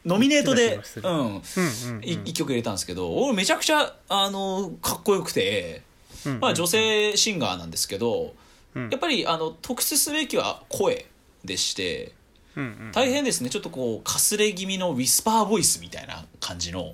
[0.06, 1.94] ノミネートで言ってた気がす、る。
[1.94, 5.84] うん、うんうんい一曲入れたんですけど俺めちゃくちゃあのかっこよくて、
[6.26, 8.34] うんうんまあ、女性シンガーなんですけど、
[8.76, 8.90] うん。
[8.90, 11.06] やっぱりあの特筆すべきは声
[11.46, 12.12] でして
[12.58, 12.92] うんうん。
[12.92, 13.50] 大変ですね。
[13.50, 16.94] ちょっとこうかすれ気味のウィスパーボイスみたいな感じの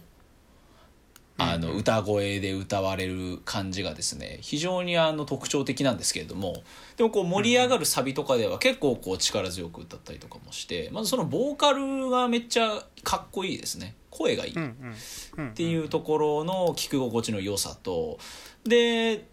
[1.38, 6.64] あの歌声で歌われる感じがですね非常にあの特徴的なんですけれども
[6.96, 13.96] でもこう盛り上がるサビとかでは結構こう力強く歌ったりとかもしてまずそのボーカルがめっちゃかっこいいですね。
[14.12, 14.54] 声がいい。
[14.54, 18.20] っていうところの聞き心地の良さと
[18.64, 19.26] で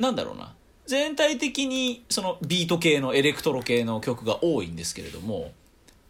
[0.00, 0.54] なんだろうな。
[0.86, 5.52] 全体的にそのビート系のエレクトロ系の曲が多いんですけれども、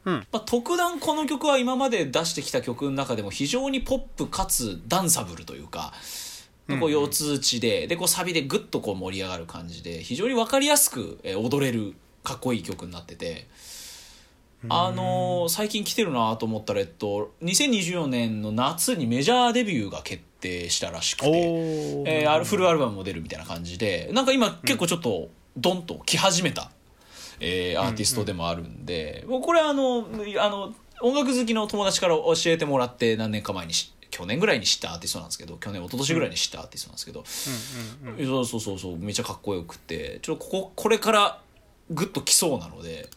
[0.05, 0.27] うん。
[0.33, 5.93] まあ、特段この曲は今まで出してきた曲の中でも非常にポップかつダンサブルというか。
[6.79, 13.49] こう四つ打ちででこうサビでグッとこう盛り上がる感じで非常に分かりやすくえー踊れるかっこいい曲になってて。
[14.69, 26.71] あのー最近来てるなと思ったら、えっと、2024年の夏にメジャーデビューが決定したらしくおて、ーえーあるフルアルバムも出るみたいな感じでなんか今結構ちょっとドンと来始めた、
[27.41, 30.07] えーアーティストでもあるんで、もうこれあの
[30.39, 37.25] あの音楽好きの友達から教えてもらって何年か前にし去年ぐらいに知ったアーティストなんですけど去年一昨年ぐらいに知ったアーティストなんですけど、
[38.05, 40.19] うんうんうんそうそうそうそうめっちゃかっこよくて。
[40.23, 41.41] ちょっとこここれから
[41.91, 43.09] グッときそうなので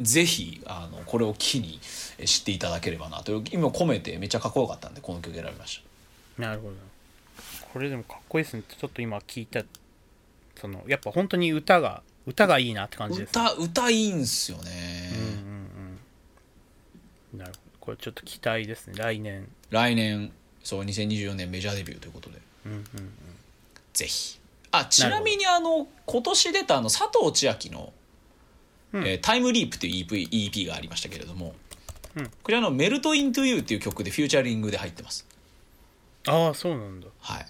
[0.00, 1.80] ぜひあのこれを機に
[2.18, 3.32] え知っていただければなと。
[3.32, 5.82] いう今込めてめっちゃかっこよかったんでこの曲選びまし
[6.38, 6.74] なるほど。
[7.72, 9.62] これでもかっこいいですねちょっと今聞いた。
[10.60, 13.44] そのやっぱ本当に歌が歌がいいなって感たじですね。
[13.44, 15.98] 歌歌いいんすよね、うんうん
[17.32, 17.38] うん。
[17.38, 17.60] なるほど。
[17.80, 18.94] これちょっと期待ですね。
[18.96, 19.48] 来年。
[19.70, 20.32] 来年
[20.62, 22.38] そう2024年メジャーデビューということで。
[22.66, 22.84] うんうん
[23.92, 24.38] ぜひ。
[24.72, 27.92] あちなみにあの今年出たあの佐藤千亜の、
[28.94, 29.06] うん。
[29.06, 31.54] えータイムリープ」っていう EP, EP がありましたけれども、
[32.16, 32.26] うん。
[32.26, 35.26] こちらの「メルト・イントゥ・ユー」っていう曲でフューチャリングで入ってます。
[36.26, 37.06] ああそうなんだ。
[37.20, 37.46] はい。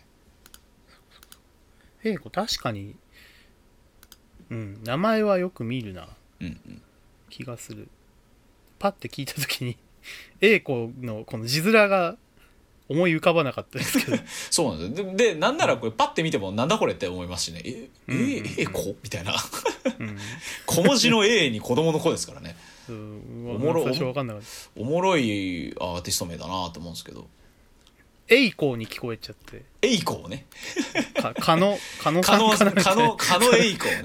[2.05, 2.97] えいこ確かに
[4.55, 4.81] うん。
[4.85, 6.09] 名前はよく見るな。
[6.41, 6.83] うんうん。
[7.29, 7.89] 気がする。
[8.79, 9.77] パッて聞いた時に
[10.41, 12.17] A 子のこの字面が
[12.89, 14.19] 思い浮かばなかったですけど。
[14.51, 15.15] そうなんですよ。
[15.17, 17.63] ででなんならこれパッて見てもなんだこれって思いますしね。
[17.65, 19.35] えうんうんええ子みたいな。
[19.99, 20.19] うん。
[20.67, 22.57] 小文字の A に子供の子ですからね。
[22.89, 23.51] うん。
[23.57, 23.83] おもろ。
[23.85, 24.49] 最初分かんなかった。
[24.81, 27.29] おもろいアーティスト名だなと思うんですけど
[28.29, 29.63] A 子に聞こえちゃって。
[29.83, 30.47] エイコをね。
[31.21, 32.23] かかなみたいな。
[32.23, 32.51] 加納
[33.17, 34.03] 加納エイコをね。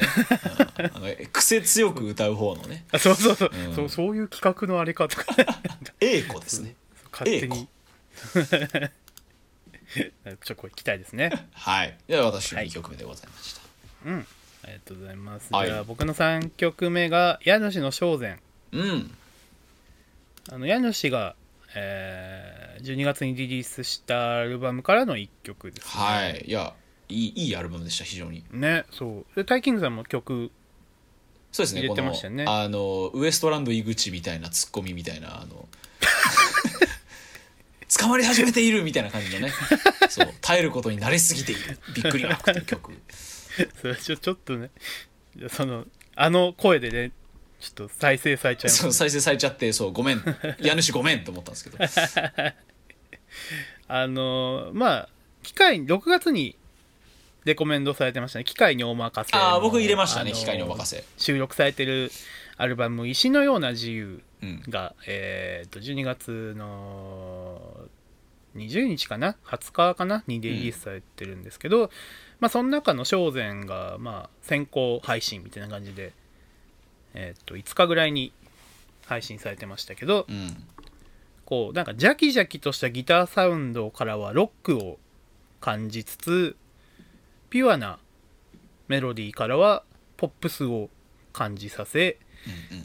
[0.79, 0.85] うん。
[0.85, 2.85] あの癖強く歌う方のね。
[2.91, 3.75] あそうそうそう,、うん。
[3.75, 5.25] そうそういう企画のあれかとか。
[6.01, 6.75] エイコですね。
[7.11, 7.67] 勝手に。
[10.43, 11.47] ちょこれ期待ですね。
[11.53, 11.97] はい。
[12.07, 12.67] では私のはい。
[12.67, 13.61] 2曲目でございました、
[14.05, 14.27] うん。
[14.63, 15.67] ありがとうございます、はい。
[15.67, 18.39] じゃあ僕の3曲目が家主の正禅
[18.73, 19.15] うん。
[20.51, 21.35] あの家主が、
[21.75, 26.45] えー12月にリリースしたアルバムからの1曲です、ね、はい。
[26.47, 26.73] いや
[27.09, 28.43] いいいいアルバムでした非常に。
[28.51, 29.35] ねそう。
[29.35, 30.51] でタイキングさんも曲
[31.51, 32.45] そうですね入れてましたよね。
[32.47, 35.67] あのウエストランド井口みたいなツッコミみたいなあの
[37.99, 39.51] 捕まり始めているみたいな感じのね。
[40.09, 40.33] そう。
[40.41, 41.79] 耐えることに慣れすぎている。
[41.95, 42.93] びっくりマークという曲。
[43.81, 44.69] それちょちょっとね。
[45.49, 47.11] そのあの声でね
[47.59, 48.83] ちょっと再生されちゃいます。
[48.83, 50.23] そう再生されちゃってそうごめん。
[50.59, 51.77] 家主ごめんと思ったんですけど。
[53.87, 55.09] あのーまあ
[55.43, 56.55] 機械6月に
[57.45, 58.45] レコメンドされてましたね。
[58.45, 60.31] 機械にお任せのああ僕入れましたね。
[60.31, 61.03] あのー機械にお任せ。
[61.17, 62.11] 収録されてる
[62.57, 67.87] アルバム「石のような自由うん」が、えー、と12月の
[68.55, 70.23] 20日かな？20日かな？
[70.27, 71.91] にリリースされてるんですけど、
[72.39, 76.13] まあその中の正禅が、まあ、先行配信みたいな感じで、
[77.13, 78.31] えー、と5日ぐらいに
[79.05, 80.63] 配信されてましたけど、うん。
[81.45, 84.99] こうなんかジャキジャキとしたギターサウンドからはロックを
[85.59, 86.55] 感じつつ
[87.49, 87.97] ピュアな
[88.87, 89.83] メロディーからは
[90.15, 90.89] ポップスを
[91.33, 92.19] 感じさせ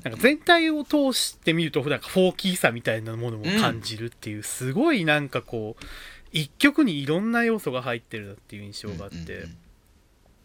[0.02, 5.84] なんか全体を通してみるとなんかフォーキーさみたいなものも感じるっていう、すごいなんかこう
[6.32, 9.44] 一曲にいろんな要素が入ってるなっていう印象があって、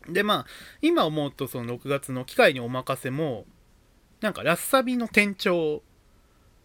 [0.08, 0.46] でまあ
[0.82, 3.46] 今思うとその6月の「機械にお任せ」も
[4.22, 5.82] なんかラッサビの転調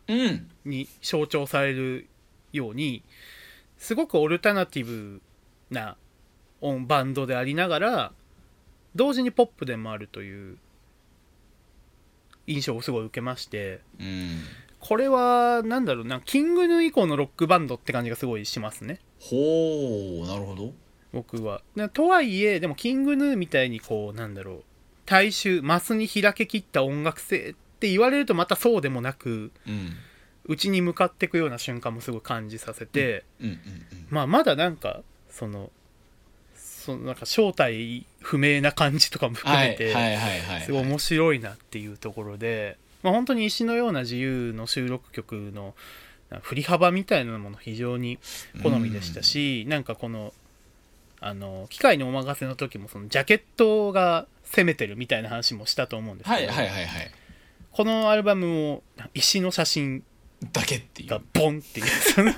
[0.09, 0.51] うん。
[0.65, 2.07] に象徴される
[2.53, 3.03] ように
[3.79, 5.21] すごくオルタナティブ
[5.71, 5.97] な
[6.61, 8.13] 音バンドでありながら
[8.95, 10.59] 同時にポップでもあるという
[12.47, 14.41] 印象をすごい受けましてうん。
[14.81, 19.01] これはなんだろうなキングヌー以降のロックバンドって感じがすごいしますね。
[19.19, 20.73] ほうなるほど。
[21.13, 21.63] 僕は。
[21.75, 24.65] なとはいえでもキングヌーみたいにこうなんだろう
[25.07, 29.51] 大衆マスに開けきった音楽性って言われるとまたそうでもなく
[30.47, 33.25] うちに向かっていくような瞬間もすごい感じさせて、
[34.11, 35.71] まあまだなんかその
[36.55, 39.95] そのなんか正体不明な感じとかもうん含めて、
[40.65, 45.75] すごい面白いなっていうところで、まあ、本当に石のような自由の収録曲の
[46.43, 48.19] 振り幅みたいなもの非常に
[48.63, 50.35] 好みでしたし、なんかこの
[51.27, 57.11] あの機械のお任せの時もそのジャケットが攻めてるみたいな話もしたと思うんですけど、はいはいはいはい。
[57.73, 58.83] このアルバムも
[59.15, 60.05] 石の写真
[60.53, 61.09] だけっていう。
[61.09, 61.87] がボンっていう。
[61.87, 62.33] そ の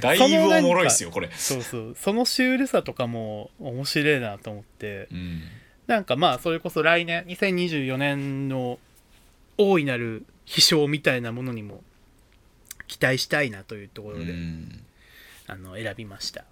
[0.00, 1.30] だいぶおもろいですよこれ。
[1.32, 1.96] そうそう。
[1.98, 5.08] そのシュールさとかも面白いなと思って。
[5.10, 5.42] うん。
[5.86, 8.78] なんかまあそれこそ来年2024年の
[9.56, 11.82] 大いなる飛翔みたいなものにも
[12.88, 14.84] 期待したいなというところで、うん。
[15.46, 16.44] あの選びました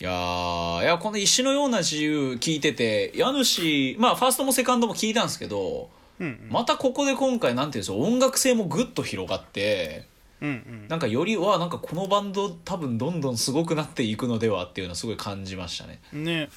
[0.00, 6.48] いやーいやこの石のような自由聞いてて家主まあファーストもセカンドも聞いたんですけどうんうん。
[6.50, 10.06] またここで今回なんていうんですか音楽性もぐっと広がって
[10.40, 10.88] うんうん。
[10.88, 16.00] なんかよりわなんかこのバンド多分どんどんすごくなっていくのではっていうのはすごい感じましたね。
[16.12, 16.48] ね。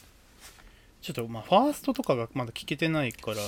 [1.02, 3.42] ちょっとまあファーストとかがまだ聞けてないからちょ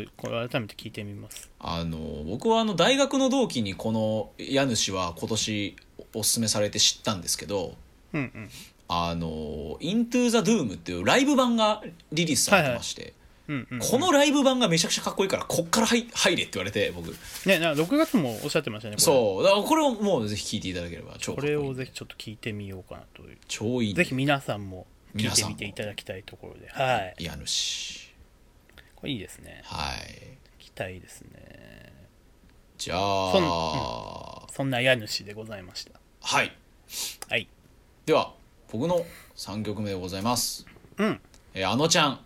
[0.00, 1.50] っとこれ改めて聞いてみます。
[1.58, 5.76] あの僕はあの大学の同期にこの家主は今年
[6.12, 7.74] おすすめされて知ったんですけど
[8.12, 8.50] うんうん。
[8.88, 13.14] あの「Into the Doom」っていうライブ版がリリースされてまして、
[13.48, 13.78] うんうんうん。
[13.78, 17.10] このライブ版がめちゃくちゃかっこいいからこっから入入れって言われて僕。
[17.46, 19.04] ねなんか6月もおっしゃってましたねこれ。
[19.04, 19.42] そう。
[19.42, 23.38] だからこれをもうぜひ聞いていただければ超これをぜひちょっと聞いてみようかなという。
[23.48, 26.68] 超いいぜひ皆さんも聞い皆さんもてみていただきたいところで。
[26.68, 27.14] はい。
[27.18, 28.12] 家主
[28.96, 29.62] これいいですね。
[29.64, 30.38] はい。
[30.58, 31.92] 期待ですね。
[32.78, 35.92] じゃあ、そんな家主でございました。
[36.20, 36.52] はい。
[37.28, 37.48] はい
[38.06, 38.32] では
[38.70, 39.04] 僕の
[39.36, 40.66] 3曲目でございます。
[40.98, 41.20] うん。
[41.54, 42.20] えーあのちゃん。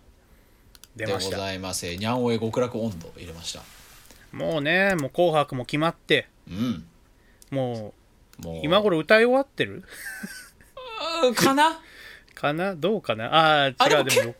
[0.95, 1.37] でご出ました。
[1.37, 1.85] ざいます。
[1.85, 3.61] えーにゃんおえ極楽温度入れました。
[4.31, 6.27] もうねもう「紅白」も決まって。
[6.49, 6.85] うん。
[7.51, 7.93] も
[8.39, 8.57] もう。
[8.57, 9.83] う今頃歌い終わってる？
[11.35, 11.79] かな？
[12.33, 12.75] かな？
[12.75, 13.25] どうかな？
[13.25, 14.35] ああーあでも違うでも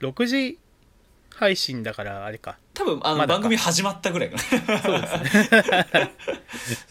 [0.00, 0.58] ろ6時
[1.34, 4.42] 配信だからあれか多分あの番組始まったぐらいかな。
[4.80, 5.14] そうです
[5.94, 6.12] ね。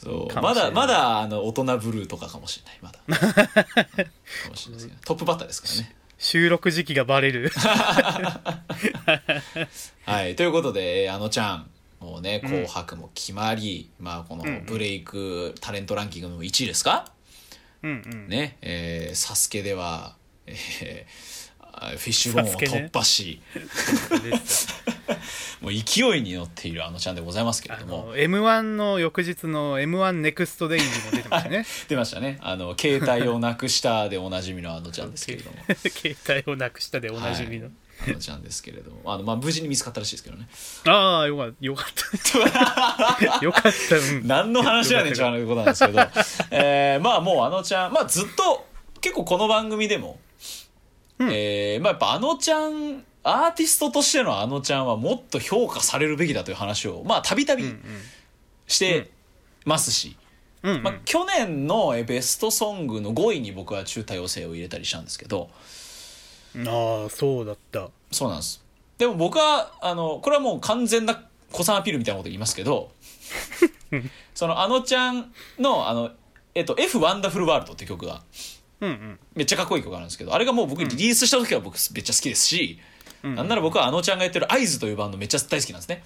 [0.02, 0.36] そう。
[0.41, 2.80] まだまだあの大人ブルーとかかもしれない。
[2.82, 3.00] まだ。
[4.06, 5.96] かもしれないトップバッターですからね。
[6.17, 7.52] 収録時期がバレる。
[10.06, 11.69] はい、ということで、えーあのちゃん、
[12.00, 17.12] もうね、紅白も決まり、まあ、このブレイクタレントランキングの1位ですか、
[17.82, 18.30] うんうん。
[18.30, 20.15] ね、えーサスケでは、
[20.48, 21.34] えー
[21.76, 23.41] あフィッシュボーンを突破し、
[25.63, 28.08] もう勢いに乗っているあのちゃんでございますけれあども。
[28.08, 31.65] の m 1の翌日の m 1ネクストデイにも出てましたね。
[31.88, 32.38] 出ましたね。
[32.41, 35.58] あの携帯をなくしたでおなじみのあのちゃんですけれども。
[35.88, 37.73] 携帯をなくしたでおなじみの、はい。
[38.10, 39.13] あのちゃんですけれども。
[39.13, 40.49] あの、まあ、無事に見つかったらしいですけどね。
[40.86, 41.65] ああよかった。
[41.65, 43.45] よかった。
[43.45, 43.97] よかった。
[43.97, 44.21] うん。
[44.28, 45.99] 何の話やねんちゅうことなんですけど、
[46.52, 48.67] えーまあもうあのちゃん、まあ、ずっと
[48.99, 50.19] 結構この番組でも、
[51.19, 51.30] うん。
[51.32, 57.64] えーまあ、やっぱあのちゃんアーティストとしてのあのちゃんはもっと評価されるべきだという話をまあたびたび
[58.68, 59.10] して
[59.66, 60.18] ますし、
[60.62, 65.50] うんうんまあ、去年のえーベストソングの5位に僕は中多様性を入れたりしたんですけど。
[66.56, 67.90] ああそうだった。
[68.12, 68.64] そうなんです。
[68.98, 72.92] でも僕はあのこれはもう完全な子さんアピールみたいなこと言いますけど
[74.36, 76.12] そのあのちゃんのあの、
[76.54, 78.24] えっと、F ワンダフルワールドって曲が
[78.82, 79.20] うんうん。
[79.34, 82.93] めっちゃかっこいい曲があるんですけどあれがもう僕リリースした時は僕めっちゃ好きですし、うん
[83.24, 86.04] なんなら僕はあのちゃんがやってる「アイズというバンドめっちゃ大好きなんですね、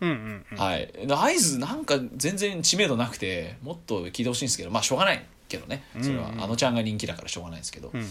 [0.00, 0.58] うんうんうん。
[0.58, 0.86] はい。
[1.06, 5.84] でアイズなんか全然知名度なくてもっと聞いてほしいんですけどまあしょうがないけどね。
[6.00, 6.34] それはうん。
[6.34, 8.10] うんあのちゃんが人気だからしょうがないですけど、うんうんや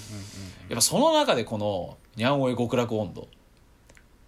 [0.73, 3.27] っぱその中でこの「にゃんおえ極楽温度」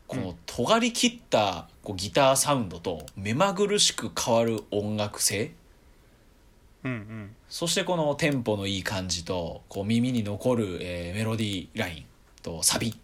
[0.08, 5.52] この尖り切ったこうギターサウンドと目まぐるしく変わる音楽性。
[6.84, 7.36] うんうん。
[7.50, 12.06] そしてこのテンポのいい感じとこう耳に残る、えーメロディーライン
[12.42, 12.96] とサビ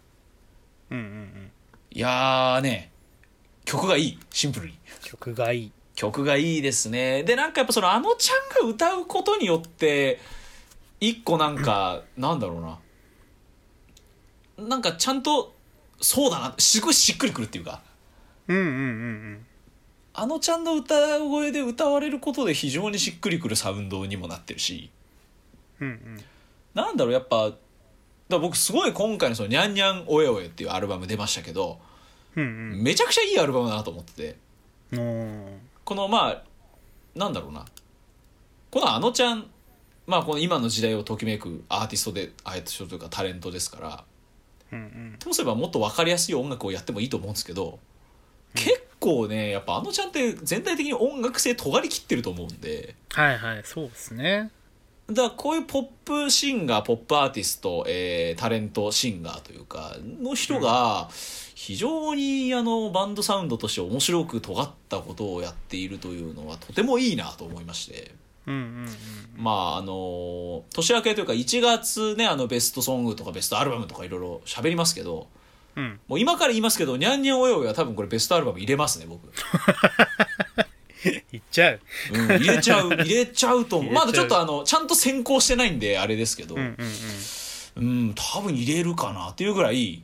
[0.90, 1.52] うんうんうん。
[1.92, 2.90] いやーね
[3.64, 4.18] 曲がいい。
[4.30, 4.78] シンプルに。
[5.02, 5.72] 曲がいい。
[5.94, 7.22] 曲がいいですね。
[7.24, 10.18] でなんかやっぱそのあのちゃんが歌うことによって
[11.00, 12.60] 一個なんかなんだろう
[14.62, 14.68] な。
[14.68, 15.54] なんかちゃんと
[16.00, 16.54] そうだな。
[16.58, 17.82] すごいしっくりくるっていうか。
[18.48, 19.46] うんうんうん。
[20.12, 24.90] あのちゃんの歌声で歌われることで非常にしっくりくるサウンドにもなってるし。
[25.80, 26.24] うんうん。
[26.74, 27.52] なんだろうやっぱ
[28.30, 31.80] だ僕すごい今回のその「にゃんにゃんおえおえ」っていうアルバム出ましたけど
[32.36, 32.82] うんうん。
[32.82, 34.36] めちゃくちゃいいアルバムだなと思ってて。
[35.84, 36.42] このまあ
[37.14, 37.66] なんだろうな。
[38.70, 39.50] このあのちゃん
[40.06, 44.04] まあこの今の時代をときめくアーティストでアーティストというかタレントですから
[44.72, 45.16] うんうん。
[45.18, 47.78] ともすればもっと分かりやすい音楽をやってもいいと思うんですけど
[48.54, 52.94] 結構ねやっぱあのちゃんって全体的に音楽性尖りきってると思うんで。
[53.10, 54.50] はいはいそうですね
[55.12, 61.08] だからこういうポップシンガーポップアーティスト、えータレントシンガーというかの人が
[61.54, 68.14] 非常にあのバンドサウンドとして面白く尖ったことをやっているというのはとてもいいなと思いまして。
[68.46, 68.86] うんうんうん
[69.36, 75.28] まああの年明けというか1月ねあのベストソングとかベストアルバムとかいろいろ喋りますけど
[75.76, 76.00] うん。
[76.08, 79.30] もう今から言いますけど「にゃんにゃんおよよ」は多分これベストアルバム入れますね僕、
[81.32, 81.80] いっちゃう。
[82.12, 86.54] うん、入れちゃう 入れちゃうとまだちょっとあのちゃんと先行してないんであれですけど。
[86.54, 86.76] うんうん
[87.76, 88.08] うん。
[88.08, 90.02] うん多分入れるかなっていうぐらい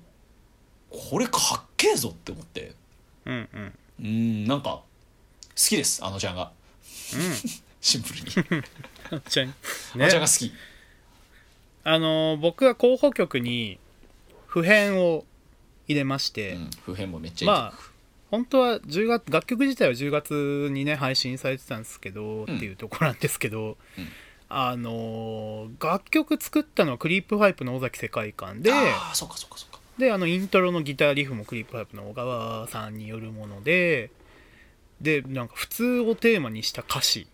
[0.88, 2.74] これかっけえぞって思って。
[3.26, 3.78] うんうん。
[4.00, 4.84] うんなんか好
[5.54, 6.52] きですあのちゃんが。
[7.80, 8.26] シンプルに、
[9.12, 9.54] うんちゃん。
[9.94, 10.52] あねのちゃんが好き。
[11.84, 13.78] あのー僕は候補曲に
[14.46, 15.24] 普遍を
[15.86, 17.95] 入れまして、うん普遍もめっちゃいいまあ
[18.30, 22.42] 本当は10月楽曲自体は10月にね配信されてたんですけど、ん。
[22.44, 24.08] っていうところなんですけど、うん。
[24.48, 29.80] あのー楽曲作ったのはクリープハイプの尾崎世界観でああそうかそうかそうか。
[29.98, 34.10] であのイントロのギターリフもクリープハイプの小川さんによるもので
[35.00, 37.26] でなんか普通をテーマにした歌詞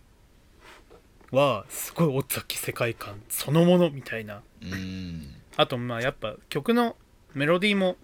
[1.31, 4.41] はすごい尾崎世界観そのものみたいな。
[4.61, 5.35] うん。
[5.55, 6.95] あとまあやっぱ曲の
[7.33, 7.95] メロディーも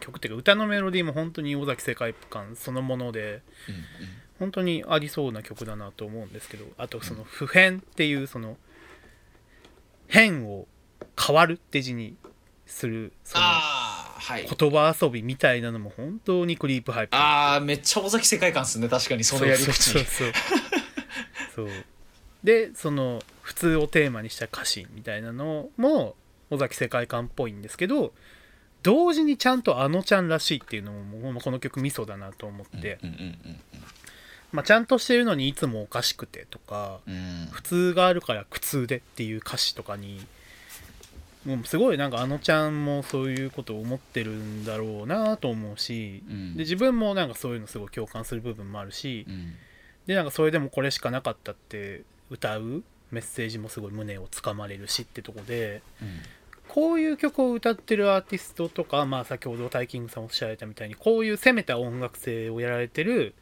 [0.00, 3.84] 曲っていうか歌のメロディーも本当に尾崎世界観そのものでうんうん
[4.38, 8.56] 本当にありそうな曲だなと思うんですけどあとその普遍っていうその
[10.08, 10.66] 変を
[11.16, 12.16] 変わるって字に
[12.66, 13.44] するその
[14.58, 18.88] 言葉遊びみたいなのも本当にクリープハイプああめっちゃ尾崎世界観っすね。
[18.88, 19.72] 確かにそのやり口。
[19.72, 20.32] そうそう。
[21.54, 21.68] そう。
[22.42, 26.16] でその普通をテーマにした歌詞みたいなのも
[26.50, 28.12] 尾崎世界観っぽいんですけど
[28.84, 32.98] 同時にちゃんとあのちゃんらしいっていうのもこの曲ミソだなと思って、
[34.62, 37.14] ちゃんとしてるのにいつもおかしくてとかうん。
[37.14, 40.20] うん普通があるから苦痛でっていう歌詞とかに
[41.46, 46.56] もうすごいなんかあのちゃんもそういうことを思ってるんだろうなと思うし、うん。
[46.56, 49.54] で自分もなんかそういうのすごい共感する部分もあるし、うん。
[50.06, 55.82] でなんかそれでもこれしかなかったって歌うメッセージもすごい胸をつかまれるしってとこで
[56.68, 63.34] こういう曲を歌ってるアーティストとか、まあ、先ほどタイキングさんおっしゃられたみたいにこういう攻めた音楽性をやられてる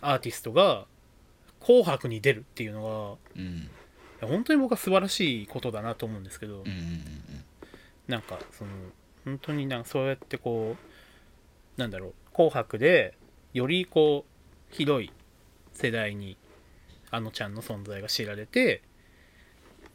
[0.00, 0.86] アーティストが
[1.60, 3.70] 「紅白」に出るっていうのうんうん。
[4.28, 7.02] 本当に僕は素晴らしいことだなと思うんですけど、うんうん
[8.06, 8.70] なんかその
[9.24, 10.76] 本当になんかそうやってこ
[11.76, 13.14] うなんだろう「紅白」で
[13.52, 15.10] よりこう広い
[15.72, 16.36] 世代に
[17.10, 18.82] あのちゃんの存在が知られて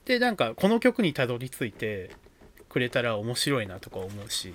[0.04, 2.12] でなんかこの曲にたどり着いて
[2.72, 4.54] くれたら面白いなとか思うし。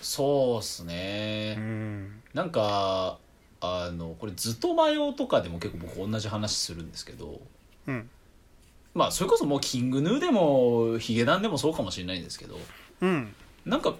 [0.00, 2.22] そうっすうねん。
[2.32, 3.18] なんか
[3.60, 7.40] あのこれずっと迷うとかでも結構僕同じ話するんですけど。
[7.86, 8.08] うん。
[8.94, 12.58] まあそれこそもうキングヌーでもヒゲダンでもそうかもしれないんですけど。
[13.02, 13.34] うん。
[13.66, 13.94] なんか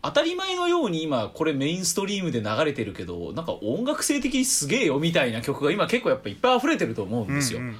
[0.00, 7.76] 当たり前のように今これメインストリームで流れてるけどなんか音楽性的にすげえよみたいな曲が今結構やっぱいっぱい溢れてると思うんですよ、うんうん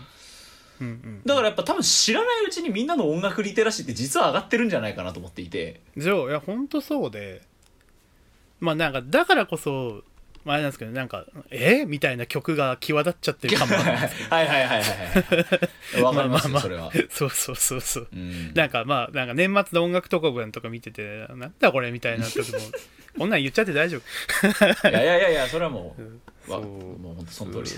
[0.80, 1.22] うんうん。
[1.24, 5.80] だからやっぱ多分知らないうちにみんなの音楽リテラシーって実は上がってるんじゃないかなと思っていて。
[5.98, 7.42] そういや本当そうで。
[8.60, 10.02] まあなんかだからこそ
[10.44, 11.84] まああれなんですけどなんかえ？
[11.84, 14.78] みたいな曲が際立っちゃってるかも はいはいはいはいは
[15.98, 18.08] いわかりますよそれは、そうそうそうそう。
[18.12, 18.54] うん。
[18.54, 22.58] なんかまあなんか年末の音楽特番とか見ててなんだこれみたいな時も
[23.18, 24.88] こんなん言っちゃって大丈夫。
[24.88, 26.02] いやいやいやそれはもう
[26.50, 26.66] わそう。
[26.98, 27.68] もう本当その通りで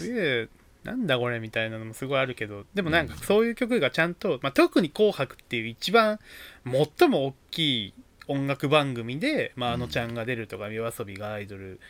[0.47, 0.49] す
[0.85, 6.19] なんだこれみたいなのもすごいあるけどでもなんかそういう曲がちゃんと、まあ、特に「紅白」っていう一番
[6.65, 7.59] 最も大き
[7.89, 7.95] い
[8.29, 11.81] 音楽番組で、まあ、あのちゃんが出るとか夜遊びがアイドル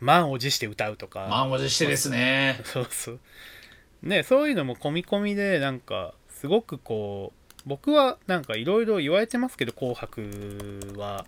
[0.00, 2.60] 満を持して歌うとか、満を持してですね。
[2.62, 3.20] そうそう。
[4.02, 11.26] ねそういうのも込み込みでなんかすごくこう僕はなんかいろいろ言われてますけど「紅白」は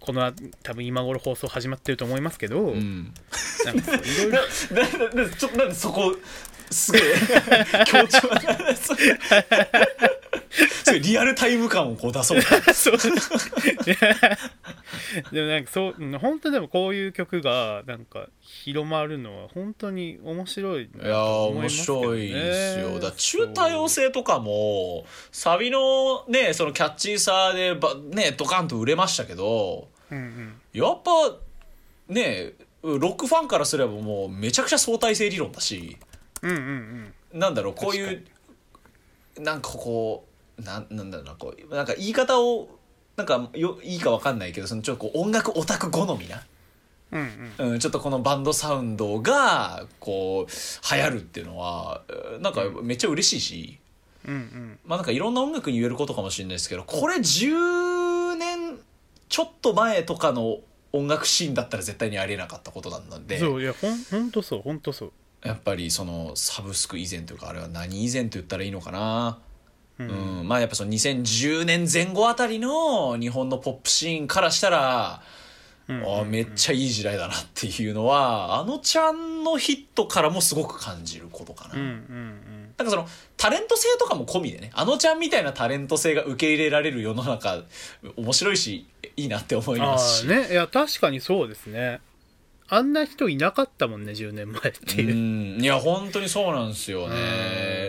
[0.00, 0.32] この
[0.62, 3.14] 多分今頃放送始まってると思いますけど、うん
[3.64, 4.38] なんかそういろいろ
[5.10, 6.14] なななちょっとなんでそこ
[6.70, 7.02] すげえ。
[7.84, 8.18] 強調。
[10.50, 12.40] すごいリアルタイム感をこう出そう。
[12.72, 12.96] そう。
[15.32, 23.00] でもなんかそううん本当でもこういう曲がなんか広まるのは本当に面白いないや面白いですよ。
[23.00, 30.60] だ中多様性とかもサビのねそのキャッチーさでばねドカンと売れましたけどうんうん。
[30.72, 31.10] やっぱ
[32.08, 32.52] ね
[32.82, 35.96] ロックファンからすればもうめちゃくちゃ相対性理論だし
[36.42, 37.38] うんうんうん。
[37.38, 38.24] なんだろうこういう
[39.38, 40.26] なんかこ
[40.58, 42.68] うなんなんだろうなこうなんか言い方を
[43.16, 46.42] なんかよいいかわかんないけどそのちょっとこう音楽オタク好みな
[47.12, 47.70] うんうん。
[47.72, 52.02] うん、ちょっとこのバンドサウンドがこう流行るっていうのは
[52.34, 52.52] うんなん。
[52.52, 53.78] かめっちゃ嬉しいし、
[54.26, 54.78] うんうん。
[54.86, 58.78] まあなんかいろんな音楽に言えることかもしれないですけどこれ10年
[59.28, 60.58] ちょっと前とかの
[60.92, 63.38] 音楽シーンだったら絶対にありえなかったことなんで。
[63.38, 65.12] そういやほんほんとそうほんとそう。
[65.42, 69.38] やっぱりそのサブスク以前というかあれは何以前と言ったらいいのかな、
[69.98, 70.06] うう
[70.42, 70.48] ん。
[70.48, 75.22] まあやっぱその2010年前後あたりの日本のポップシーンからしたら、
[75.88, 76.04] うん。
[76.04, 81.74] ああめっちゃいい時代だなっていうのはあのちゃんのヒットからもすごく感じることかな。
[81.74, 82.60] うんうん。
[82.80, 87.62] なんかそのタレント性とかも込みでねあのちゃんみたいなタレント性が受け入れられる世の中
[88.16, 88.86] 面白いし
[89.20, 90.48] いいなって思いあますし、あね。
[90.50, 92.00] いや確かにそうですね。
[92.68, 95.60] あんな人いなかったもんね10年前っていう、うん。
[95.60, 97.16] いや本当にそうなんですよね。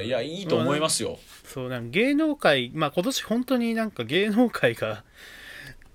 [0.02, 0.08] うん。
[0.08, 1.20] いやいいと思いますよ。
[1.46, 5.04] そうなんか芸能界まあ今年本当になんか芸能界が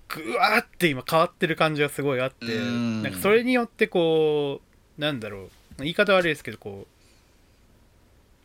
[0.08, 3.02] ぐわーって今変わってる感じがすごいあってうん。
[3.02, 4.60] なんかそれによってこ
[4.98, 5.50] うなんだろう。
[5.78, 6.96] 言い方悪いですけどこう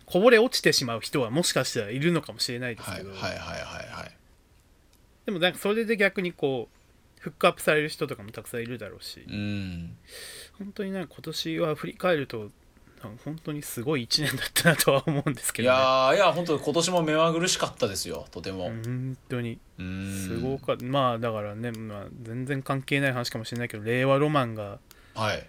[0.05, 3.61] こぼれ落ちてしまう人はもしかしたらいるのかもしれないですけど、はいはいはいはい
[4.01, 4.11] はい。
[5.25, 6.75] でもなんかそれで逆にこう
[7.21, 9.23] フックアップされる人とかもたくさんいるだろうし。
[9.27, 9.95] うん。
[10.57, 12.49] 本当になんか今年は振り返ると
[13.23, 18.65] 本当にすごい1年だったなとは思うんですけいど、ね、やーいや本当今年も目まぐるしかったですよとても。
[18.65, 19.59] 本当に。
[19.77, 20.25] うん。
[20.27, 20.85] すごかった。
[20.85, 24.79] まあだからね、まあ、全然関係ない話かもしれないけど令和ロマンが
[25.13, 25.47] はい。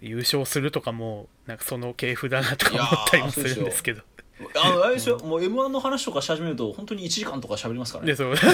[0.00, 4.02] 優勝するとかもなんかその系譜だなとか思ったりもするんですけど
[4.54, 8.12] あのあれですよもう m 1の話とかし始めると本当に1時間とか喋りますからね。
[8.12, 8.36] でそう。
[8.36, 8.48] そう。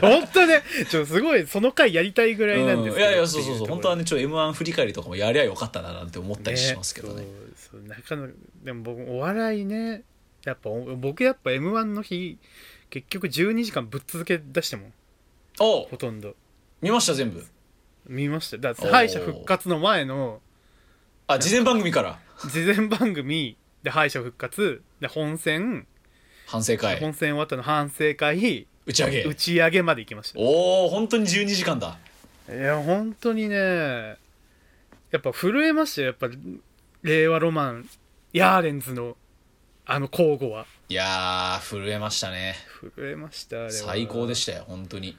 [0.00, 0.62] 本当ね。
[0.88, 3.12] ちょすごいその回やりたいぐらいなんですけど、うん。
[3.12, 3.66] いやいやそうそうそう。
[3.68, 7.24] 本当はねねちょっと m 1振り返りとかもやりゃよかったななんて思ったりしますけどね。
[7.56, 8.34] そうそう。
[8.64, 10.02] でも僕お笑いね
[10.44, 12.38] やっぱお僕やっぱ m 1の日
[12.88, 14.92] 結局12時間ぶっ続け出してもん。
[15.60, 16.34] おほとんど。
[16.80, 17.44] 見ました全部？
[18.06, 18.58] 見ました。
[18.58, 20.40] だ敗者復活の前の
[21.26, 22.18] あ事前番組から。
[22.48, 25.86] 事前番組で敗者復活で本戦、
[26.46, 26.98] 反省会。
[26.98, 28.66] 本戦終わったの反省会。
[28.86, 29.24] 打ち上げ。
[29.24, 30.38] 打ち上げまで行きました。
[30.38, 31.98] おお本当に12時間だ。
[32.48, 33.56] いや本当にね
[35.10, 36.06] やっぱ震えましたよ。
[36.08, 36.28] やっぱ
[37.02, 37.88] 令和ロマン
[38.32, 39.16] ヤーレンズの
[39.84, 40.66] あの交互は。
[40.88, 42.54] いやー震えましたね。
[42.96, 43.70] 震えましたあれは。
[43.72, 45.16] 最高でしたよ本当に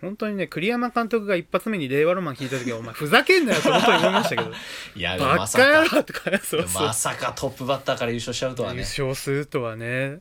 [0.00, 4.50] 本当にね栗山監督が一発目に令和ロマン聞いた時はお前ふざけんなよと本当に思いましたけど。
[4.96, 5.96] いやバまさカ野か。
[5.96, 10.18] 郎とかそうそう、まさかトップバッターから優勝しちゃうとは優ね勝するとはね。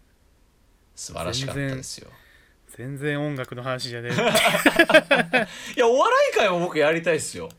[0.95, 2.09] 素晴らしかったですよ。
[2.76, 4.09] 全然音楽の話じゃね
[5.76, 7.49] いやお笑い界も僕やりたいですよ。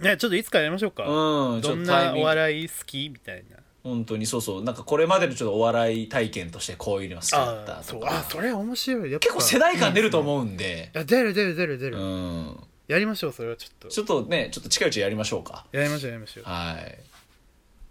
[0.00, 3.08] えねちょっといつかやりましょうか、うんちどんなお笑い好き？
[3.10, 8.18] みたいな本当にそうそうなんかこれまでのちょっとお笑い体験としてこういうのが好きだったとか。
[8.18, 9.10] あそれ面白い。
[9.18, 10.90] 結構世代間出ると思うんで。
[10.92, 12.56] 出る出る出る出うる、ん。
[12.88, 13.88] やりましょうそれはちょっと。
[13.88, 15.64] ちょっとねちょっと近いうちにやりましょうか。
[15.72, 16.44] やりましょうやりましょう。
[16.44, 16.98] はい。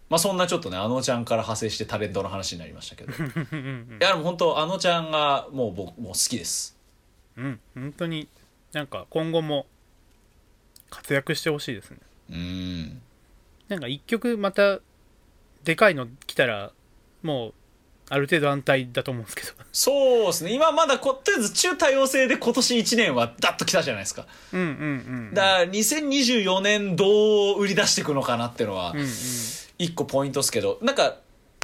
[0.10, 3.12] まあそんなちょっとねあのちゃんから派生してタレントの話になりましたけど。
[3.12, 3.16] い
[4.00, 6.78] やでも本当あのちゃんがもう僕もう好きです。
[7.38, 8.28] うん本当に。
[8.74, 9.66] なんか今後も
[10.92, 11.98] 活躍してほしいですね。
[12.30, 13.02] うん。
[13.68, 14.80] なんか一曲また
[15.70, 16.72] でかいの来たら
[17.22, 17.54] もう
[18.10, 19.50] ある程度安泰だと思うんですけど。
[19.72, 20.52] そうですね。
[20.52, 24.26] 今まだことりあえず中多様性で今年1年はダッと来たじゃないですか。
[24.52, 24.72] うんうんう
[25.30, 29.08] んだから2024年どう売り出していくのかなっていうのはうんうん。
[29.78, 30.80] 一個ポイントですけど。
[30.82, 31.18] なんか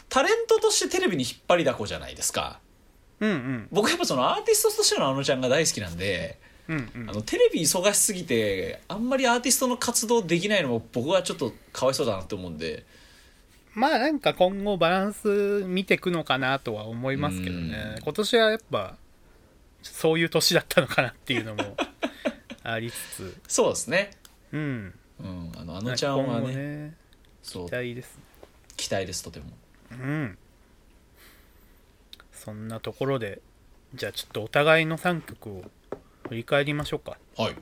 [0.07, 2.59] タレントとしてテレビに引っ張りだこじゃないですか。
[3.21, 3.67] うんうん。
[3.71, 6.37] 僕やっぱそのアーティストとしてのあのちゃんが大好きなんで
[6.67, 7.09] うんうん。
[7.09, 12.85] あのテレビ忙しすぎてあんまりアーティストの活動できないのも僕はちょっとかわいそうだなって思うんで
[13.75, 17.95] まあなんか今後バランス見ていくのかなとは思いますけどね。
[17.97, 18.03] うん。
[18.03, 18.95] 今年はやっぱ
[19.83, 21.75] そういう年だったのかなっていうのも
[22.63, 23.37] ありつつ。
[23.47, 24.11] そうですね。
[24.53, 24.93] うん。
[25.19, 25.51] うん。
[25.57, 26.97] あのあのちゃんはねね
[27.43, 28.23] 期待ですね。
[28.77, 29.45] 期待ですとても。
[29.91, 30.37] うん。
[32.31, 33.41] そんなところで
[33.93, 35.63] じゃあちょっとお互いの3曲を
[36.29, 37.17] 振り返りましょうか。
[37.37, 37.55] はい。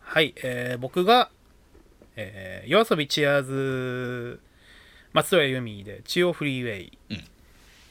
[0.00, 1.30] はい、えー僕が、
[2.16, 4.40] えー、夜遊びチアーズ
[5.14, 7.24] 松任谷由実で中央フリーウェイ、うん。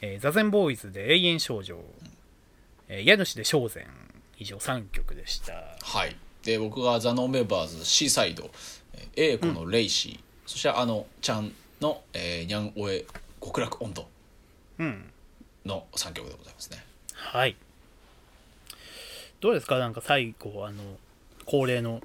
[0.02, 1.82] えー座禅ボーイズで永遠少女、
[2.88, 3.86] えー家主で正禅
[4.38, 5.54] 以上3曲でした。
[5.82, 6.14] はい。
[6.44, 8.50] で僕がザ・ノンメンバーズシーサイド。
[9.16, 13.04] えー A 子のレイシー、そしてあのちゃんの、えー、ニャンオエ
[13.42, 14.06] 極楽温度
[14.78, 15.10] うん。
[15.64, 16.84] の3曲でございますね。
[17.14, 17.56] はい。
[19.40, 19.78] どうですか？
[19.78, 20.82] なんか最後あの
[21.46, 22.02] 恒例の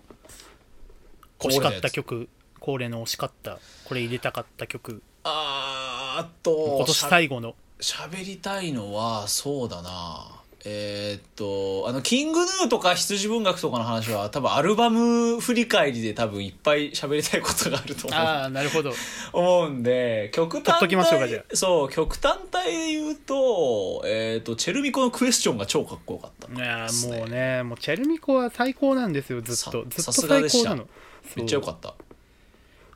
[1.44, 2.30] 欲しかった曲。
[2.62, 7.56] 恒例の惜しかったこれ入れたかった曲あーあと今年最後の。
[7.82, 10.40] しゃべりたいのはそうだな。
[10.66, 18.20] えーっとあのキングヌーとか羊文学とかの話は多分アルバム振り返りで多分いっぱい喋りたいことがあると思う。
[18.20, 18.92] ああなるほど。
[19.32, 29.86] 思うんで極端取っときましょうかじゃそう極端体で言うと,、えーっとチェルミコのクエスチョンが超かっこよかったいやもうねもうチェルミコは最高なんですよずっと。
[29.90, 30.88] さずっと最高なの。
[31.36, 31.94] めっちゃよかった。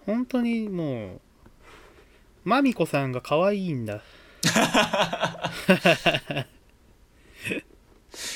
[0.05, 1.21] 本当にもう
[2.43, 3.93] マミコさんが可愛いんだ。
[3.93, 4.03] やっ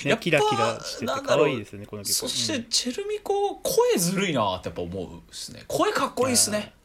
[0.03, 5.63] ぱねキラキラしてて可愛いですよねこの曲そしてチェルミコ声ずるいなってやっぱ思うですね。
[5.67, 6.71] 声かっこいいですね。
[6.71, 6.77] うん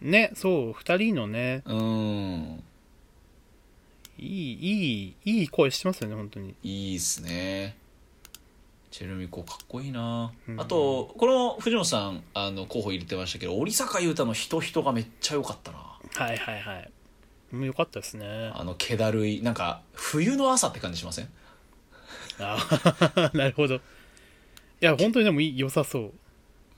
[0.00, 1.62] ねそう2人のね。
[1.64, 2.62] うん。
[4.18, 6.54] いいいいいい声してますよね本当に。
[6.62, 7.76] いいっすね。
[8.90, 10.60] チェルミコかっこいいな、うん。
[10.60, 15.78] あとこの藤本さんあの候補入れてましたけど織坂優太の「人人」がめっちゃ良かったな
[16.24, 16.90] はいはいはい。
[17.52, 18.50] もうよかったですね。
[18.54, 21.28] あの気だるいなんか冬の朝って感じしません？
[22.38, 22.58] あ
[23.34, 23.76] なるほど。
[23.76, 23.80] い
[24.80, 26.12] や本当にでもいい良さそう。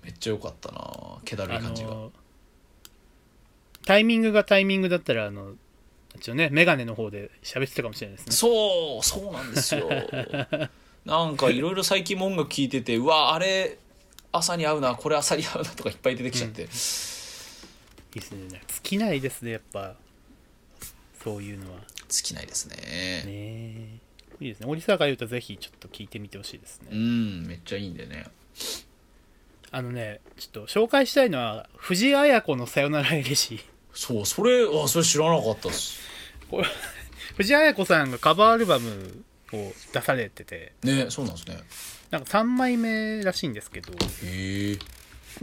[0.05, 2.13] めっちゃ良かったな気だるいあ感じが、の
[3.85, 5.55] タイミングがタイミングだったらあの
[6.15, 8.33] 一応ねメガネの方で喋ってたかもしれないですね。
[8.33, 9.89] そうそうなんですよ。
[11.05, 13.79] なんかいろいろ最近も音楽聴いててうわあれ
[14.31, 16.69] 朝に合うなこれ朝に合うなとかいっぱい出てきちゃって、
[18.19, 18.49] いいですね。
[18.67, 19.95] 尽きないですねやっぱ。
[21.23, 21.81] そういうのは。
[22.09, 22.77] 尽きないですね。
[23.27, 24.01] ね
[24.41, 24.67] いいですね。
[24.67, 26.89] 森坂優太ぜひちょっと聞いてみてほしいですね。
[26.93, 28.27] うんめっちゃいいんでね。
[29.71, 33.61] あのねちょっと紹介したいのは藤井綾子の「さよならエレジー。
[33.93, 36.01] そうそれあそれ知らなかったっす。
[36.51, 36.67] これ
[37.37, 40.73] 藤あや子さんがカバーアルバムを出されてて。
[40.83, 41.61] ねそうなんですね。
[42.11, 43.93] なんか3枚目らしいんですけど。
[43.93, 44.79] へえ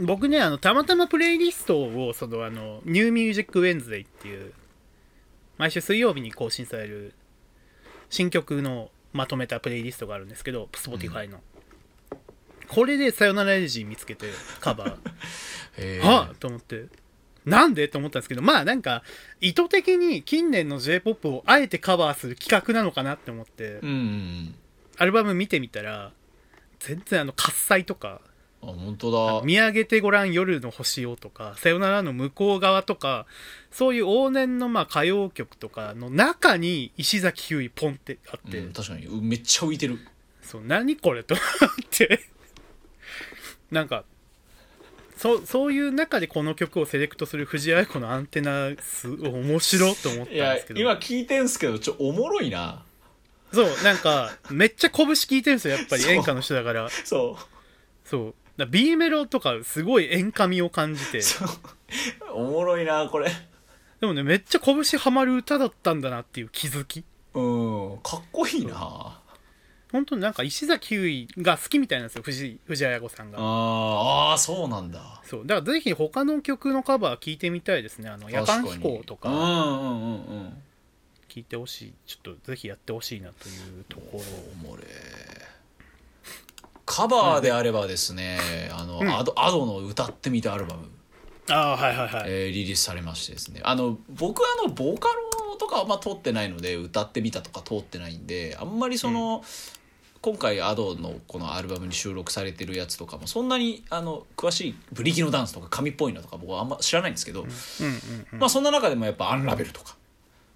[0.00, 4.52] 僕ねあのたまたまプレイリストをそのあの New Music Wednesday っていう
[5.58, 7.14] 毎週水曜日に更新される
[8.10, 11.40] 新曲のまとめたプレイリストがあるんですけど Spotify の、
[12.68, 14.26] これで「さよならエレジー」見つけて
[14.60, 16.00] カバー。
[16.04, 16.86] はっと思って。
[17.44, 17.86] なんで？
[17.88, 19.04] と思ったんですけどまあなんか
[19.40, 23.80] 意図的に近年の j p o p をあえてカバーする企画なのかなって思って。
[24.98, 26.12] アルバム見てみたら
[26.78, 28.20] 全然あの喝采とか
[28.70, 29.42] あ本当だ。
[29.44, 33.26] 見上げてごらん夜の星をとか、さよならの向こう側とか、
[33.70, 39.06] そういう往年のまあ歌謡曲とかの中に石崎ひゅーいポンってあって、うん、確かに。
[39.06, 39.98] うめっちゃ浮いてる。
[40.42, 42.20] そう、何これと思って、
[43.70, 44.04] なんか、
[45.16, 50.80] そうそういう中でこの曲をセレクトする藤あや子のアンテナす面白いと思ったんいやですけど。
[50.80, 52.84] 今聞いてんすけどちょおもろいな。
[53.52, 56.90] そうなんかめっちゃ拳聞いてるんですよやっぱりそう演歌の人だから。
[56.90, 57.38] そ
[58.04, 61.20] そうだ B メロとかすごい演歌味を感じて。
[62.32, 63.30] おもろいなこれ。
[64.00, 67.04] でもねめっちゃ拳ハマる歌だったんだなっていう気づき。
[67.34, 67.40] う
[67.94, 67.98] ん。
[68.02, 69.20] かっこいいな。
[69.92, 73.38] 本当になんか石崎ひゅーいが好きみたいなんですよ藤藤あや子さんが。
[73.38, 73.44] あー
[74.32, 75.20] あーそうなんだ。
[75.24, 75.46] そう。
[75.46, 78.08] だからぜひ他の曲のカバー聞いてみたいですね。
[78.08, 79.28] あの夜間飛行とか。
[79.28, 80.14] 確にうんうんうんう
[80.48, 80.62] ん。
[81.28, 81.94] 聞いてほしい。
[82.06, 84.20] ちょっとぜひやってほしいなというところ。
[84.52, 84.84] おもれ
[86.96, 88.38] カバーであればですね、
[88.72, 89.08] あの、うん。
[89.14, 90.88] アドアドの歌ってみたアルバム、
[91.50, 93.60] ああはいはいはい、えーリリースされましてですね。
[93.64, 99.44] あの僕はあのボーカロとかはあんま通ってないので歌ってみたとか通ってないんであんまりその、
[100.22, 107.54] 今回アドのこのアルバムに収録されてるやつとかもそんなにあの詳しいブリキのダンスとか神っぽいのとか僕はあんま知らないんですけど、うんうん
[108.32, 109.96] うんまあそんな中でもやっぱ「アンラベル」とか。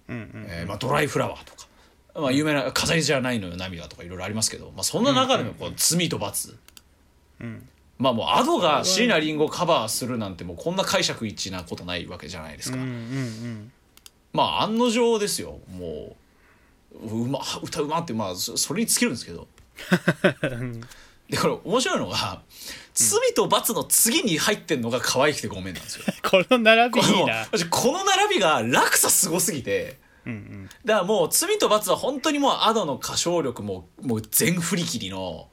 [0.09, 0.45] うんうん。
[0.49, 1.67] えーまあ、ドライフラワーとか、
[2.15, 6.57] まあ、有名な「飾りじゃないのよ涙」とかいろいろありますけど、まあ、そんな中でもこう「罪と罰」
[7.39, 7.67] うん。
[7.97, 13.71] まあもうアドが椎名林檎をカバーするなんてもうこんな解釈一致なことないわけじゃないですか、うんうん
[14.33, 15.59] まあ案の定ですよ。
[15.69, 16.15] も
[16.93, 19.47] ううま歌うまってまあそそれに尽きるんですけど。
[20.41, 20.81] う ん
[21.29, 22.41] でこれ面白いのが
[22.93, 26.05] 「罪と罰」の次に入ってんのが可愛くてごめんなんですよ。
[26.23, 27.47] この並びこのいいな。
[27.69, 30.69] この並びが落差すごすぎてうんうん。
[30.85, 35.47] だからもう「罪と罰」は本当にもうアドの歌唱力ももう全振り切りの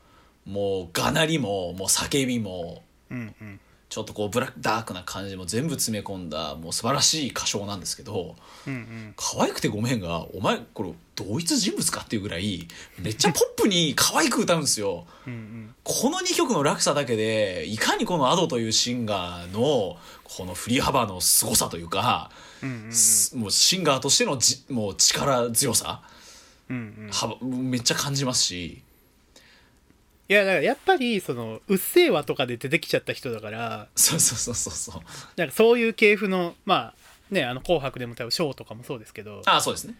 [0.45, 3.61] もうがなりももう叫びもうんうん。
[3.89, 9.15] ちょっとこうブラックダークな感じも全部詰め込んだもう素晴らしい歌唱なんですけどうんうん。
[9.17, 15.07] 可愛くてごめんがお前これ同一人物かっていうぐらいめっちゃポップに可愛く歌うんですよ。
[15.27, 15.75] うんうん。
[15.85, 22.31] この2曲の落差だけでいかにこのアドというシンガーのこの振り幅の凄さというか、
[22.63, 26.03] うんすもうシンガーとしてのじもう力強さ。
[26.69, 27.11] うんうん。
[27.11, 28.83] 幅めっちゃ感じますし。
[30.31, 33.89] いやだからやっぱりその「うっせぇわ」とかで出てきちゃった人だから。
[33.95, 35.03] そうそうそうそうそう。
[35.37, 36.95] なんかそういう系譜のまあ
[37.31, 39.43] ねあの「紅白」でも多分ショーとかもそうですけど。
[39.47, 39.95] ああそうですね。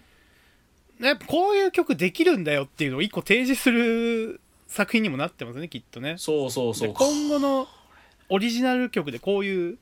[1.01, 6.17] やっぱこういう曲できるんだよっていうのを一個提示する作品にもなってますねきっとね。
[6.19, 6.89] そうそうそう。
[6.89, 7.69] で今後の
[8.29, 9.79] オリジナル曲でこういう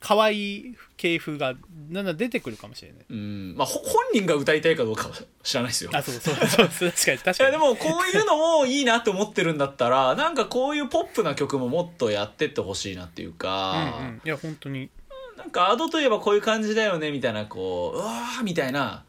[0.00, 1.54] 可愛い系風が
[1.90, 3.04] だんだん出てくるかもしれない。
[3.10, 3.54] うん。
[3.56, 5.90] まあほ本人が歌いたいかどうかは知らないですよ。
[5.92, 7.38] あそうそうそうそう確かに確かに。
[7.38, 14.22] いやでもこういうのもいいなって思ってるんだったら なんかこういうポップな曲ももっとやってってほしいなっていうか、うんうん。
[14.24, 14.90] いや本当に。
[15.36, 19.04] なんかアドといえばこういう感じだよねみたいなこううわーみたいな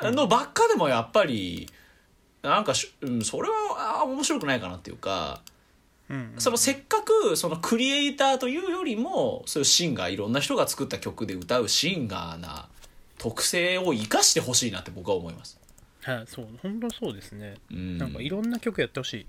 [0.00, 1.68] のばっかでもやっぱり
[2.42, 5.42] なんかし、うん、それはあー面白くないかなっていうか
[6.12, 6.40] うんうん。
[6.40, 12.68] そのせっかくそのクリエイターというよりもそういうシンガーいろんな人が作った曲で歌うシンガーな
[13.18, 15.58] 特性を生かしてほしいなって僕は思います。
[16.02, 17.54] はいそう本当そうですね。
[17.70, 19.26] うん、なんかいろんな曲やってほしい。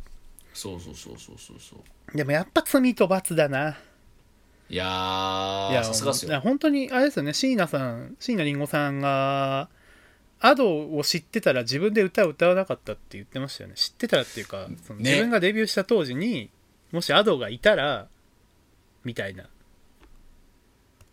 [0.53, 2.17] そうそうそうそうそうそう。
[2.17, 3.77] でもやっぱ罪と罰だな。
[4.69, 6.41] いやーいやさすがっすよ。
[6.41, 7.33] 本当にあれですよね。
[7.33, 9.69] 椎名さん椎名林檎さんが
[10.39, 13.75] アドを知ってたら自分で歌を歌わなかったって言ってましたよね。
[13.75, 15.11] 知ってたらっていうかそのね。
[15.11, 16.49] 自分がデビューした当時に
[16.93, 18.07] もしアドがいたら
[19.03, 19.49] みたいな。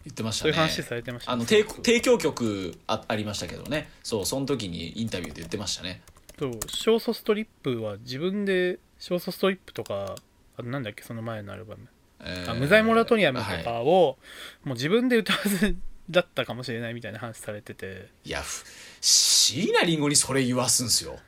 [0.04, 0.52] 言ってましたね。
[0.52, 1.34] そういう話されてましたね。
[1.34, 3.90] あの提提供曲あありましたけどね。
[4.02, 6.02] そうその時にインタビューで言ってましたね。
[6.38, 10.14] そうショートストリップは自分でショートストリップとか
[10.56, 11.86] あとなんだっけその前のアルバム。
[12.22, 13.64] えーあ無罪モラトリアムとはい。
[13.64, 14.18] かを
[14.64, 15.76] もう自分で歌わず
[16.10, 18.08] だったかもしれないみたいな話されてて。
[18.24, 18.64] いやふ
[19.00, 21.18] 椎名林檎にそれ言わすんすよ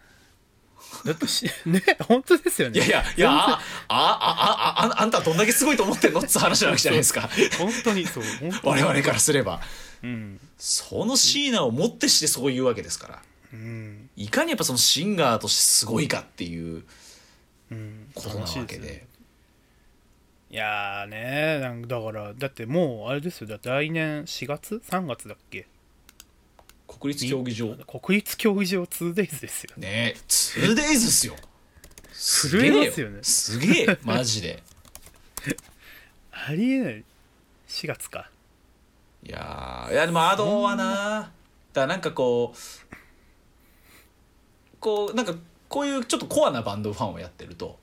[1.04, 2.78] だってしね本当ですよね。
[2.78, 7.28] いやいやいやああああああんたどんだけすごいと思ってんのっつう話なわけじゃないですか。
[7.58, 8.24] 本当にそう
[8.62, 8.82] 我に。
[8.86, 9.60] 々からすれば。
[10.02, 10.40] うん。
[10.58, 13.22] その椎名をもってしてそういうわけですから。
[13.52, 14.10] うん。
[14.16, 16.84] いかにやっぱそのシンガーとしてすごいかっていう
[17.70, 18.08] うん。
[18.14, 19.06] ことなわけ楽しいすよで
[20.50, 23.46] いやーねなんかだからだってもうあれですよ。
[23.46, 25.66] だって来年4月？3月だっけ？
[27.02, 27.74] 国立競技場。
[28.00, 29.88] 国立競技場 2days ですよね。
[29.88, 31.34] ね 2days っすよ。
[32.12, 33.10] すげえよ。
[33.10, 34.62] ねすげえマジで。
[36.30, 37.04] ありえない。
[37.66, 38.30] 4月か。
[39.24, 41.30] いやーいやでもアドはなだか
[41.74, 42.96] らなんかこう
[44.80, 45.34] こうなんか
[45.68, 47.78] こういうちょっとコアなバンドファンをやってると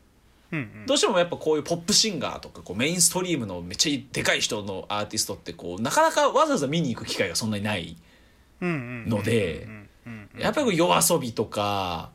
[0.52, 0.86] うんうん。
[0.86, 7.96] どうしてもやっぱこういうポップシンガーとかこうメインストリームのめっちゃでかい人のアーティストってこうなかなかわざわざ見に行く機会がそんなにない
[8.62, 12.12] のでうんうんうんやっぱり夜遊びとか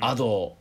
[0.00, 0.56] アド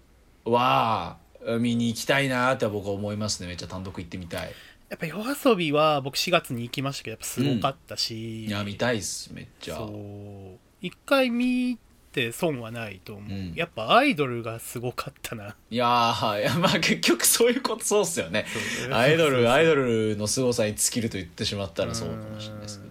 [0.45, 1.17] は
[1.59, 3.47] 見に行きたいなって僕は思いますね。
[3.47, 4.51] めっちゃ単独行ってみたい。
[4.89, 9.75] やっぱ夜遊びは僕4月に行きましたけどやっぱすごかったし、いや見たいっすめっちゃ。
[9.75, 10.59] そう。
[10.81, 11.77] 一回見
[12.11, 13.53] て損はないと思う、うん。
[13.55, 15.55] やっぱアイドルがすごかったな。
[15.69, 18.45] いやーいやまあ結局そういうことそうっすよね。
[18.91, 22.90] アイドルアイドルの凄さに尽きると言ってしまったらそうかもしれないですけど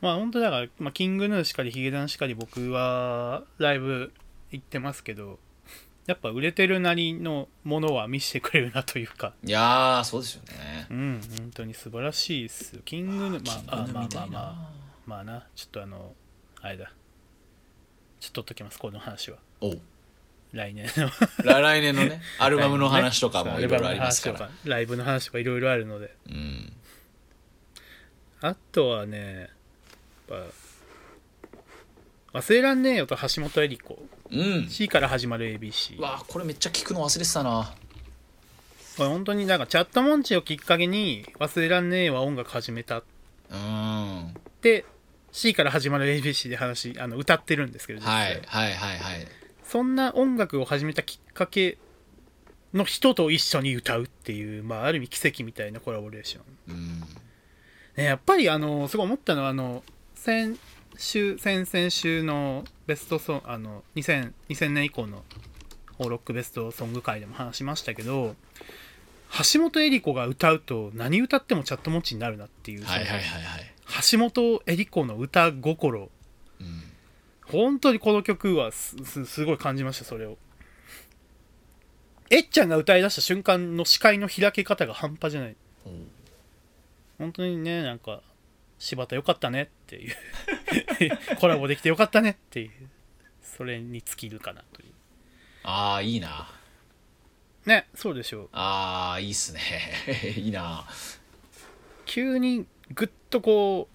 [0.00, 4.12] まあ本当だから、まあ、キングヌーしかりヒゲダンしかり僕はライブ
[4.50, 5.38] 行ってますけど
[6.08, 9.34] やっぱ売れてるなりのものは見せてくれるなというか。
[9.44, 10.86] いやーそうですよね。
[10.88, 12.82] うん本当に素晴らしいっすよ。
[12.86, 14.70] キングヌーまあまあまあまあ
[15.04, 15.46] まあな。
[15.54, 16.14] ちょっとあの
[16.62, 16.90] あれだ。
[18.20, 19.36] ちょっと取っときますこの話は。
[19.60, 19.80] おう。
[20.52, 21.10] 来年の。
[21.44, 24.50] 来来年のね アルバムの話とかもいろいろありますから。
[24.64, 26.16] ライブの話とかいろいろあるので。
[26.26, 26.72] うん。
[28.40, 29.50] あとはね
[30.28, 30.44] ぱ
[32.38, 33.98] 忘れらんねえよと橋本恵里子
[34.30, 34.68] うん。
[34.68, 37.74] C から始まる ABC わあこれめっちゃ聞くの忘れてたな。
[38.96, 42.98] これ本当になんかチャットモンチをきっかけに忘れらんねえは音楽始めた。
[42.98, 43.04] っ
[43.50, 44.34] うん。
[44.60, 44.84] て
[45.32, 49.26] C から始まる ABC で話あの歌ってるんですけどはいはいはいはい。
[49.64, 51.78] そんな音楽を始めたきっかけ
[52.74, 56.74] の人と一緒に歌うっていう、まあ、ある意味奇跡みたいなコラボレーション。
[56.74, 57.00] うん。
[57.96, 59.82] ね、やっぱりあのすごい思ったのはあの
[60.18, 60.58] 先
[60.96, 65.22] 週先々週のベストソンあの 2000, 2000年以降の
[65.96, 68.34] ホーロックベストソング界でも話しましたけど
[69.52, 73.20] 橋本恵里子が歌うと何歌ってもチャットモッチになるなっていう、はいはい
[74.10, 76.10] 橋本恵里子の歌心。
[76.60, 76.82] うん。
[77.46, 80.36] 本当にこの曲はすすすごい感じましたそれを。
[82.28, 85.56] えっちゃんが歌い出した瞬間の視界の開け方が半端じゃない。
[87.16, 88.20] 本当にねなんか
[88.78, 90.16] 柴田よかったねっていう。
[91.38, 92.70] コラボできてよかったねっていう。
[93.42, 94.92] それに尽きるかなという。
[95.64, 96.48] ああいいな。
[97.66, 98.48] ねそうでしょう。
[98.52, 99.60] ああいいっすね。
[100.36, 100.86] いいな。
[102.06, 103.88] 急にぐっとこ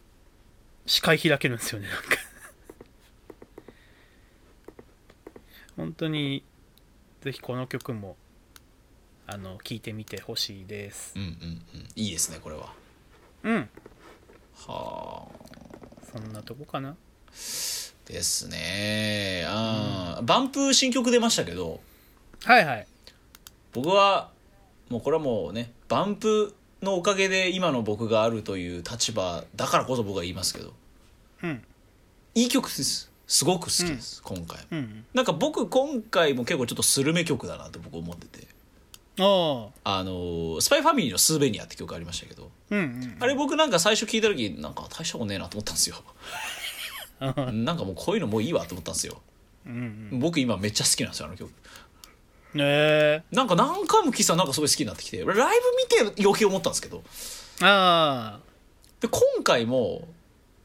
[0.85, 2.09] う視界開けるんですよねなんか。
[5.75, 6.43] 本当に
[7.21, 8.17] ぜひこの曲も
[9.25, 11.13] あの聴いてみてほしいです。
[11.15, 11.87] うんうんうん。
[11.95, 12.73] いいですねこれは。
[13.43, 13.69] うん
[14.55, 16.07] はあ。
[16.11, 16.95] そんなとこかな？
[18.05, 19.45] ですね。
[19.47, 21.79] あー、バンプ新曲出ましたけど。
[22.43, 22.87] はいはい。
[23.73, 24.29] 僕は
[24.89, 30.73] もうこれはもうねバンプのおかげで今の僕があるという立場だからこそ僕は言いますけど。
[31.43, 31.63] うん。
[32.35, 33.11] いい曲です。
[33.25, 35.05] すごく好きです、今回うん。
[35.13, 38.47] なんか僕今回も結構ちょっとスルメ曲だなと僕思ってて
[39.17, 42.51] あのスパイファミリーの「スーベニア」って曲ありましたけど。
[42.71, 46.03] うんうんあれ僕なんか最初聞いた時なんか大したことねえなと思ったんですよ。
[47.19, 49.21] なんかもうこういうのもういいわと思ったんですよ。
[49.65, 50.19] うんうん。
[50.19, 51.49] 僕今めっちゃ好きなんですよあの曲。
[52.53, 53.23] ねえ。
[53.31, 55.35] なんか何回も聴いてたらなんかすごい好きになってきてライブ
[56.05, 57.03] 見て余計思ったんですけど。
[57.61, 58.53] ああ。
[58.99, 60.07] で今回も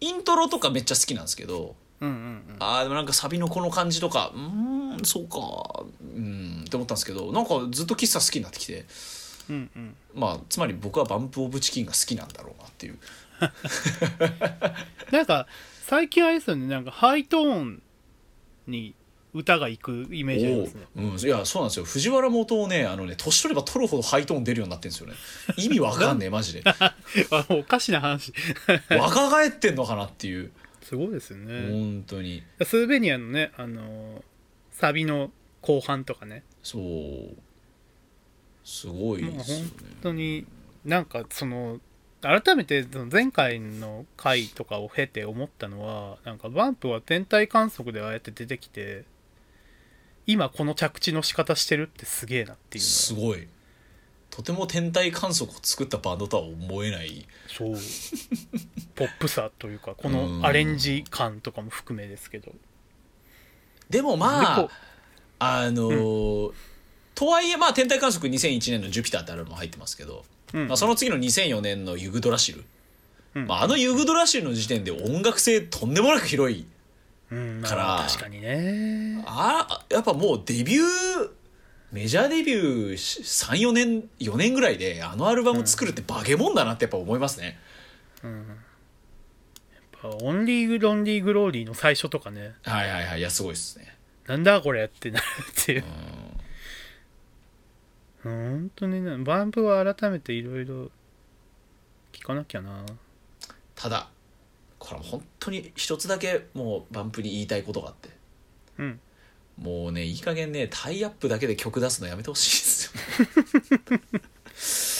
[0.01, 2.57] イントロとかめっちゃ好きなんですけどうんうんうん。
[2.61, 5.85] あーでもなんかサビのこの感じとかうーんそうか。
[6.01, 8.85] うんって思ったんですけどなんかずっと喫茶好きになってきて
[9.51, 9.97] うんうん。
[10.15, 12.99] まあつまり僕はバンプ・オブ・チキンが好きなんだろうなっていう。
[15.13, 15.47] なんか
[15.87, 17.83] 最近あれですよねなんかハイトーン
[18.67, 18.95] に
[19.35, 20.87] 歌がいくイメージありますね。
[20.97, 21.85] うん、いやそうなんですよ。
[21.85, 25.15] 藤原元をねあのね年取れば取るほどハイトーン出るようになってるんですよね。
[25.57, 26.63] 意味わかんねえマジで。
[26.67, 26.95] あ
[27.51, 28.33] おかしな話。
[28.91, 30.51] 若返ってんのかなっていう
[30.89, 31.71] すごいですよね。
[31.71, 32.43] 本当に。
[32.63, 34.23] スーベニアのねあのー
[34.71, 36.45] サビの後半とかね。
[36.63, 37.37] そう。
[38.65, 39.63] すごいですよね。
[39.63, 40.47] もう本当に
[40.85, 41.81] なんかその
[42.23, 49.05] 改めて前回の回とかを経て思ったのはなんかバンプは天体観測でああやって出てきて
[50.27, 53.47] 今この着地の仕方してるってすげえなっていうのすごい
[54.39, 57.27] とても天体観測を作ったバンドとは思えない。
[57.49, 57.75] そう。
[58.95, 60.41] ポップさというかこうん。
[60.41, 62.53] のアレンジ感とかも含めですけど。
[63.91, 64.69] でもまあ
[65.41, 66.53] あのー
[67.17, 70.25] とはいえまあ天体観測2001年の「ジュピター」ってアルバム入ってますけど、
[70.55, 70.69] うん。
[70.69, 72.65] まあ、その次の2004年の「ユグドラシル」
[73.35, 73.47] うん。
[73.49, 76.65] まあ、あのユグドラシルの時点で音楽性とんでもなく広い
[77.33, 79.21] うんまあから確かにね。
[79.27, 81.31] あやっぱもうデビュー
[81.91, 87.59] メジャーデビュー34年4年ぐらいであのアルバム作るってバケモンだなってやっぱ思いますね、
[88.23, 88.33] やっ
[90.03, 92.55] ぱオンリーグロンリーグローリーの最初とかね。
[92.63, 93.97] はいはいはいいやすごいですね。
[94.27, 95.25] なんだこれってなる
[95.63, 95.85] っていう。
[98.23, 100.91] 本当にねバンプは改めていろいろ
[102.13, 102.85] 聞かなきゃな。
[103.75, 104.11] ただ
[104.79, 108.11] これは本当に一つだけもうバンプに言いたいことがあって。
[108.79, 109.01] うん
[109.61, 112.85] もうねいい加減ねタイアップだけで曲出すのやめてほしいです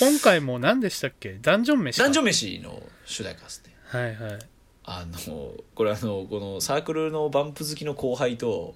[0.01, 0.09] よ。
[0.15, 1.39] 今回も何でしたっけ？
[1.41, 2.05] ダンジョン飯か。
[2.05, 3.75] ダンジョン飯の主題歌ですね。
[3.87, 4.39] はいはい。
[4.85, 8.75] あのこれあのこのサークルのバンプ好きの後輩と、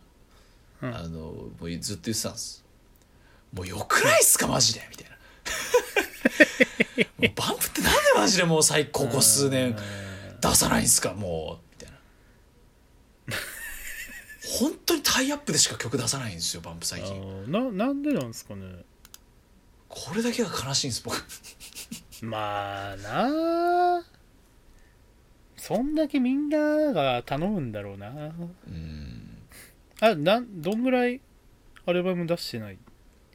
[0.83, 0.95] うん。
[0.97, 2.65] あのもうずっと言ってたんです。
[3.53, 4.47] もうよくないっすか？
[4.47, 4.87] マジで！
[4.91, 5.13] みたいな。
[7.19, 9.77] もうバンプってなんでマジでもう最ここ数年
[10.41, 11.15] 出さないんすか？
[11.15, 11.65] もう
[14.61, 18.85] 本当にタイアップでしか曲出さないんですよバンプ最あ近ーななんでなんですかね？
[19.89, 21.17] これだけが悲しいんです僕。
[22.23, 24.03] まあなあ
[25.57, 26.59] そんだけみんな
[26.93, 28.09] が頼むんだろうな。
[28.09, 28.31] う
[28.71, 29.39] ん。
[30.01, 31.21] あなんどんぐらい
[31.87, 32.79] アルバム出してない？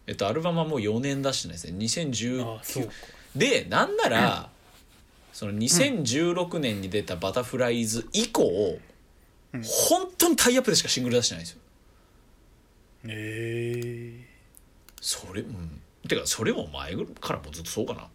[0.07, 1.77] えっとアルバムはもう4年出してないですね。
[1.79, 2.91] 2019ああそうか。
[3.35, 4.49] でなんなら、
[5.31, 8.79] その2016年に出た「バタフライズ」以降、
[9.53, 9.63] うん。
[9.63, 11.61] 本当にタイアップでしかシングル出してないんですよ。
[13.09, 14.27] ええ
[15.01, 15.81] それうん。
[16.07, 18.07] てかそれも前からもずっとそうかな。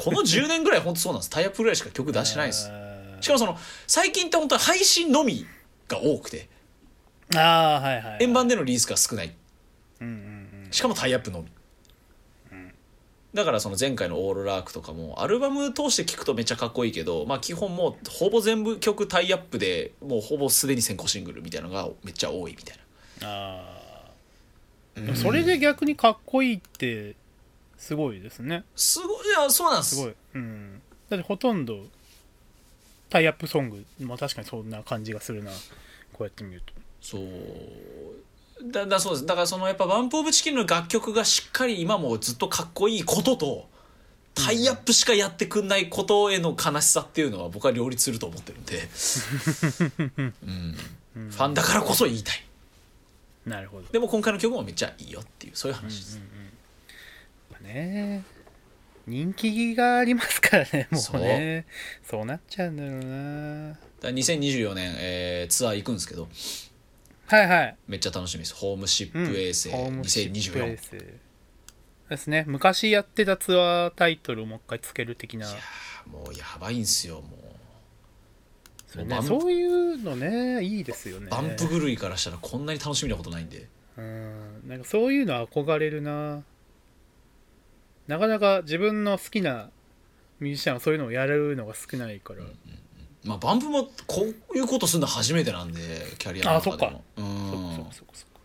[0.00, 1.30] この10年ぐらい本当そうなんです。
[1.30, 2.70] タイアップぐらいしか曲出してないです。
[3.20, 5.46] しかもその最近って本当に配信のみ
[5.88, 6.48] が多くて。
[7.34, 9.34] ああはいはい、はい、円盤でのリリースが少ない。
[10.00, 10.10] うんう
[10.68, 10.68] ん。
[10.70, 11.50] しかもタイアップのみ、
[13.34, 22.76] だからその前回の「オールラーク」とかもアルバム通して聴くとめっちゃかっこいいけど、まあ、基本もうほぼ全部曲タイアップでもうほぼすでに先行シングルみたいなのがめっちゃ多いみたい
[23.20, 23.64] な、
[24.94, 27.16] でもそれで逆にかっこいいって
[27.76, 28.64] すごいですね。
[28.76, 29.96] すごいいやそうなんです。
[29.96, 30.14] すごい。
[30.34, 30.80] うん。
[31.10, 31.86] だってほとんど
[33.10, 35.50] タイアップソングまあ確かにそんな感じがするな。
[36.12, 36.72] こうやって見ると。
[37.00, 37.22] そう
[38.66, 39.26] だだそうです。
[39.26, 43.68] だからそのやっぱバンプ・オブ・チキンの楽曲がしっかり今もずっとかっこいいことと
[44.34, 48.88] タイアップしかやってくんないことへの悲しさっていうのは僕は両立すると思ってるんで、
[51.16, 52.44] うん、ファンだからこそ言いたい。
[53.46, 53.88] なるほど。
[53.92, 56.22] でも今回の曲もめっちゃいいよっていうそういう話です、や
[57.58, 58.24] っぱね
[59.06, 61.66] 人気がありますからねもうね。
[62.08, 63.68] そうなっちゃうんだろうな。
[63.70, 66.28] だから2024年、えーツアー行くんですけど
[67.26, 67.76] はいはい。
[67.88, 68.54] めっちゃ楽しみです。
[68.54, 69.28] ホームシッうん。
[69.32, 69.70] プ衛星。
[69.70, 70.90] ホームシップ衛2024、星。
[72.10, 72.44] ですね。
[72.46, 75.48] 昔やってたツアータイトルをもう一回つける的な。
[75.48, 77.38] いやーもうやばいんすよも
[78.86, 81.28] そう,、バンね、そういうのねいいですよね。
[81.30, 83.68] バンプ狂いからしたらこんなに楽しみなことないんで。
[83.96, 84.62] うん。
[84.66, 86.42] なんかそういうの憧れるな。
[88.06, 89.70] なかなか自分の好きな
[90.40, 92.42] ミュージシャンはそういうのをやるのが少ないから、
[93.24, 95.80] まあバンプもこういうことするの初めてなんで
[96.18, 97.04] キャリアの中でも。
[97.16, 97.30] うそっか。
[97.50, 98.40] そっかんそっかそっか。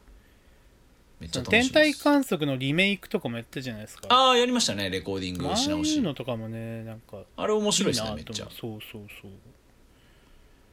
[1.20, 4.08] めっちゃ楽しみ天体観測のリメイクとかもやったじゃないですか。
[4.10, 4.90] ああやりましたね。
[4.90, 7.18] レコーディンああいうグし直しのとかもねなんか。
[7.36, 8.48] あれ面白いですねめっちゃ。
[8.50, 9.32] そうそうそう。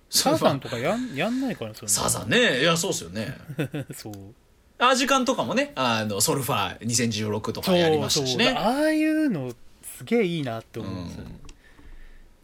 [0.08, 1.88] サザンとかやんやんないからそれ。
[1.88, 2.60] サザンね。
[2.60, 3.36] いやそうっすよね。
[3.92, 4.14] そう。
[4.78, 5.72] あ時間とかもね。
[5.74, 8.54] あのソルファー2016とかやりましたしそうねそう。
[8.56, 9.52] ああいうの
[9.96, 11.45] すげえいいなって思うんですよね、い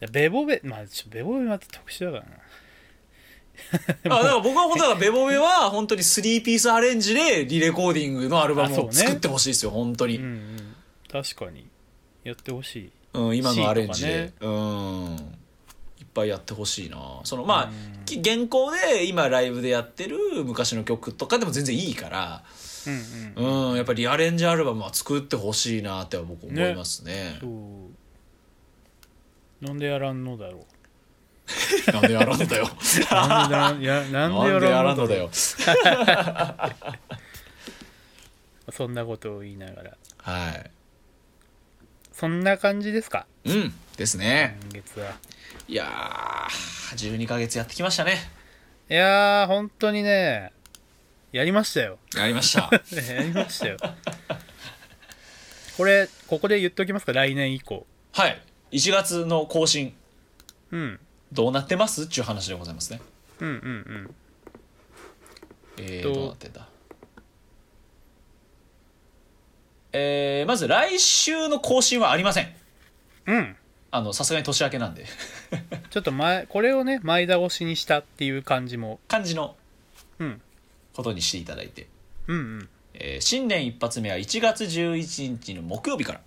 [0.03, 2.37] やベボベまあちょベボベまた特殊だからな。
[4.17, 10.75] あだから僕は本当はベボベは本当に3ピースアレンジでリレコーディングのアルバムを作ってほしいですよ本当に、うんうん。
[11.09, 11.67] 確かに。
[12.23, 12.91] やってほしい。
[13.13, 15.15] うん、今のアレンジで、とうん。
[15.99, 17.21] いっぱいやってほしいな。
[17.23, 18.05] そのまあ、うん。
[18.05, 22.43] き現行で今ライブでやってる昔の曲とかでも全然いいから。
[22.87, 23.69] うんうん。
[23.69, 27.82] うんやっぱりリアレンジアルバムは作ってほしいなって僕思いますねそう
[29.63, 30.65] なんでやらんのだろ
[31.91, 32.69] なんでやらんのだよ。
[32.69, 35.23] うなんでやなんでややらんのだよ。
[35.23, 35.29] よ
[38.71, 39.97] そんなことを言いながら。
[40.17, 40.71] はい。
[42.13, 43.25] そんな感じですか？
[43.45, 44.57] うんですね。
[44.63, 45.13] 今月は。
[45.67, 48.17] いやー12ヶ月やってきましたね。
[48.89, 50.51] いやー本当にね
[51.31, 51.99] やりましたよ。
[52.15, 52.69] やりました。
[53.13, 53.77] やりましたよ。
[55.77, 57.13] これここで言っておきますか？
[57.13, 57.85] 来年以降。
[58.13, 58.41] はい
[58.73, 59.93] 1月の更新
[60.71, 60.99] うん。
[61.31, 62.03] どうなってます？
[62.03, 62.99] っていう話でございますね。
[63.39, 64.15] うんうんうん。
[65.77, 66.13] えー、と。
[66.13, 66.67] どうなってんだ
[69.95, 72.51] えー、まず来週の更新はありません。
[73.27, 73.55] うん。
[73.91, 75.05] あのさすがに年明けなんで。
[75.91, 78.99] ちょっと前これをね前倒しにしたっていう感じも。
[79.07, 79.55] 感じの
[80.17, 80.41] うん。
[80.93, 81.87] ことにしていただいて、
[82.25, 82.69] うんうん。
[82.95, 86.21] えー新年一発目は1月11日の木曜日から。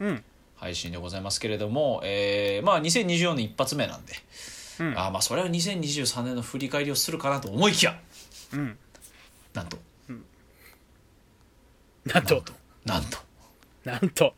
[0.00, 0.24] うん
[0.60, 4.12] 配信でございますけれども、えーまあ2024年一発目なんで、
[4.80, 4.88] うん。
[4.98, 7.98] あーまあそれは2023年の振り返りをするかなと思いきや
[8.52, 8.78] うん。
[9.54, 9.78] なんと。
[12.04, 12.44] なんと。
[12.84, 13.18] なんと。
[13.84, 14.34] なんと。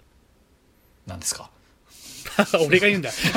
[1.07, 1.51] なんですか？
[2.67, 3.11] 俺が言うんだ。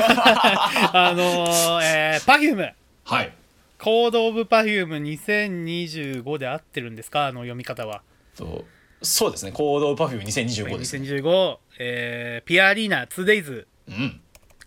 [0.92, 2.72] あのー、えー、Perfume
[3.04, 3.32] はい
[3.78, 7.26] Code of Perfume 2025で合ってるんですか？
[7.26, 8.02] あの読み方は。
[8.36, 8.64] と
[9.02, 9.52] そうですね。
[9.52, 14.20] Code Perfume 2025です、ね、2025、えー、ぴあアリーナ 2days うん。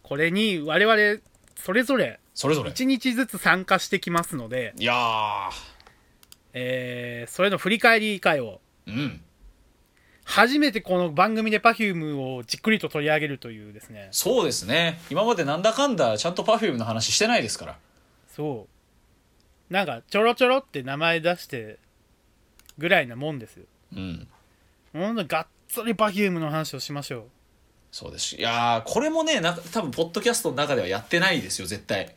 [0.03, 1.21] これに我々
[1.55, 2.71] それぞれそれぞれ。
[2.71, 5.49] 1日ずつ参加してきますので、いやー。
[6.53, 9.21] えー、それの振り返り会をうん。
[10.23, 14.09] 初めてこの番組で Perfume をじっくりと取り上げるというですね。
[14.11, 14.99] そうですね。
[15.09, 17.77] 今までなんだかんだちゃんと Perfume の話してないですから。
[18.35, 18.67] そ
[19.69, 19.73] う。
[19.73, 21.77] なんかちょろちょろって名前出して
[22.77, 23.65] ぐらいなもんですよ
[23.95, 24.27] うん。
[24.93, 27.27] ほんとがっつり Perfume の話をしましょ
[27.91, 28.25] そうです。
[28.25, 32.15] しいやーこれもねな多分ポッドキャストの中ではやってないですよ絶対。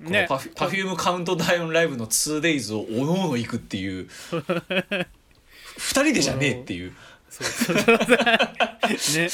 [0.00, 4.08] うこのパフ,、パフュームカウントダウンライブの 2days をおのおの行くっていう。
[5.78, 6.92] 二人でじゃねえっていう。
[7.30, 7.46] そう。
[7.46, 7.76] そう。
[7.78, 7.96] そう
[9.22, 9.28] ね。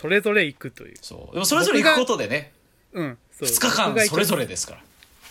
[0.00, 0.94] それぞれ行くという。
[1.00, 1.34] そう。
[1.34, 2.52] でもそれぞれ行くことでね。
[2.92, 3.18] うん。
[3.32, 3.48] そう。
[3.48, 4.80] 2日間それぞれ、れですから。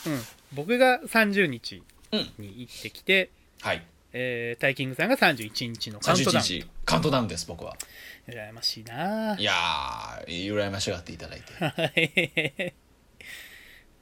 [0.06, 0.22] うん、
[0.52, 1.82] 僕が30日
[2.12, 3.30] に行ってきて、
[3.62, 6.46] はいえータイキングさんが31日のカウント31ダウン。
[6.46, 7.76] 日カウントダウンです僕は。
[8.28, 11.54] 羨ましいなぁいやー羨ましがっていただいて。
[11.64, 12.74] はい。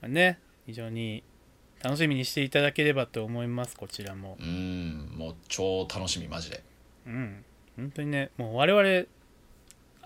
[0.09, 1.23] ね非常に
[1.81, 4.37] 楽しみにしていただければと思いますこちらも。
[4.39, 6.63] うんもう超楽しみマジで。
[7.07, 7.45] うん。
[7.77, 9.05] 本当にねもう我々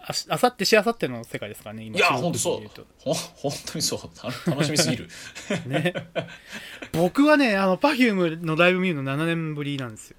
[0.08, 2.62] あさってしあさっての世界ですからね今いや収録ほんとそう
[3.00, 4.00] ほ本当にそう。
[4.16, 5.08] た楽しみすぎる。
[5.66, 5.94] ね。
[6.92, 10.18] 僕はねあの Perfume のライブ見るの7年ぶりなんですよ。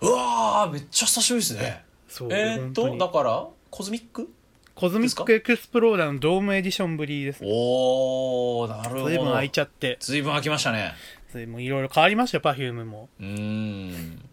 [0.00, 1.84] うわーめっちゃ久しぶりですね。
[2.08, 7.40] そうえー、っとだから Cosmic？Cosmic Explorer の Dome Edition ぶりです。
[7.42, 9.04] おおなるほど。
[9.08, 9.96] 随分空いちゃって。
[10.00, 10.92] 随分空きましたね。
[11.32, 13.08] それもいろいろ変わりましたよ Perfume も。
[13.18, 14.25] うーん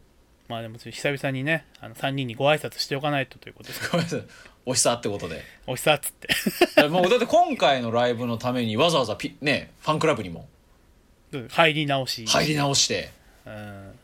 [0.47, 3.75] まあでも久々にねあの3人にご挨拶しておかないとということで。
[3.91, 4.23] ごめんなさい
[4.65, 5.41] お久ってことで。
[5.67, 6.87] お久っつって。
[6.87, 10.47] もうだって今回のライブのためにわざわざピねファンクラブにも。
[11.49, 12.25] 入り直し。
[12.27, 13.11] 入り直して。
[13.45, 13.99] うん。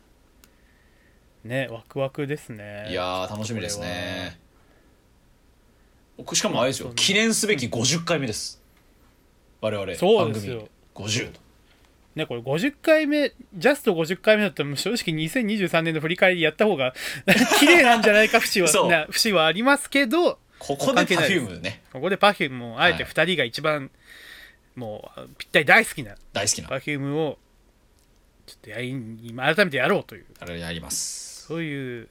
[1.45, 2.87] ねワクワクですね。
[2.89, 4.37] いやー楽しみですね。
[6.17, 6.91] 僕しかもあれですよ。
[6.95, 8.61] 記念すべき50回目です。
[9.61, 10.57] 我々そうですよ。
[10.57, 11.09] 番組。
[11.09, 11.31] 50
[12.15, 16.93] ねこれ50回目ジャスト50回目だったら正直2023年の振り返りやった方が
[17.59, 18.89] 綺麗なんじゃないか節はそう。
[18.89, 21.81] な節はありますけどここで Perfume ね。
[21.93, 23.89] ここで Perfume もあえて2人が一番
[24.75, 26.67] もうぴったり大好きな大好きな。
[26.69, 27.37] Perfume を
[28.45, 28.89] ちょっとやり
[29.23, 30.25] 今改めてやろうという。
[30.39, 31.45] あれやります。
[31.47, 32.09] そういう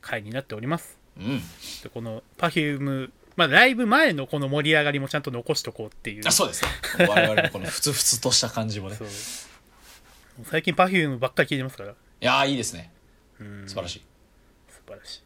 [0.00, 0.98] 回になっております。
[1.16, 1.38] うん。
[1.82, 6.26] でこの Perfume まあライブ前のこの盛り上がりもちゃんと残しとこうっていう。
[6.26, 7.06] あそうですね。
[7.06, 8.98] 我々のこのふつふつとした感じもね。
[10.50, 11.90] 最近 Perfume ばっかり聞いてますから。
[11.90, 12.90] いやーいいですね。
[13.38, 13.62] うん。
[13.68, 14.02] 素晴らしい。
[14.68, 15.22] 素晴らしい。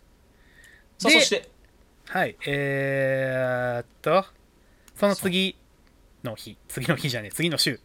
[1.04, 1.48] でさあそして。
[2.04, 2.36] はい。
[2.46, 4.26] えー、っと
[5.00, 5.56] その次
[6.22, 6.58] の日。
[6.68, 7.30] 次の日じゃねえ。
[7.32, 7.80] 次の週。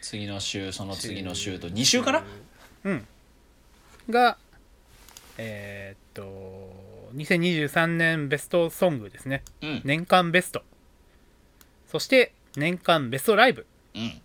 [0.00, 2.24] 次の週その次の週と2週かな？
[2.82, 3.06] うん。
[4.10, 4.38] が
[5.38, 9.42] えー、っと2023年ベストソングですね。
[9.62, 9.82] うん。
[9.84, 10.62] 年間ベスト。
[11.90, 13.66] そして年間ベストライブ。
[13.94, 14.20] うん。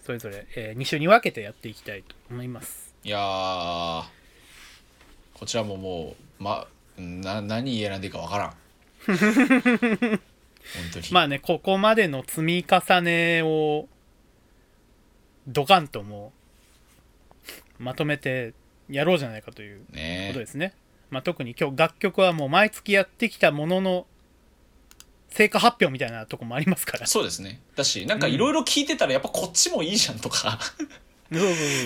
[0.00, 2.94] それぞれ、え2週に分けてやっていきたいと思います。
[3.04, 4.04] いやー。
[5.34, 8.54] こちらももうまな何選んでいいかわからん。
[9.06, 10.18] 本
[10.92, 11.06] 当に。
[11.12, 13.88] まあねここまでの積み重ねを
[15.46, 16.32] ドカンとも
[17.78, 18.54] うまとめて
[18.88, 20.74] やろうじゃないかというねことですね、
[21.10, 24.06] まあ、特に今日楽曲はもう毎月やってきたものの
[25.28, 27.06] 成果発表みたいなとこもありますから。
[27.06, 27.60] そうですね。
[27.74, 30.58] だしなんかいろいろ聞いてたらやっぱこっちもいいじゃんとか。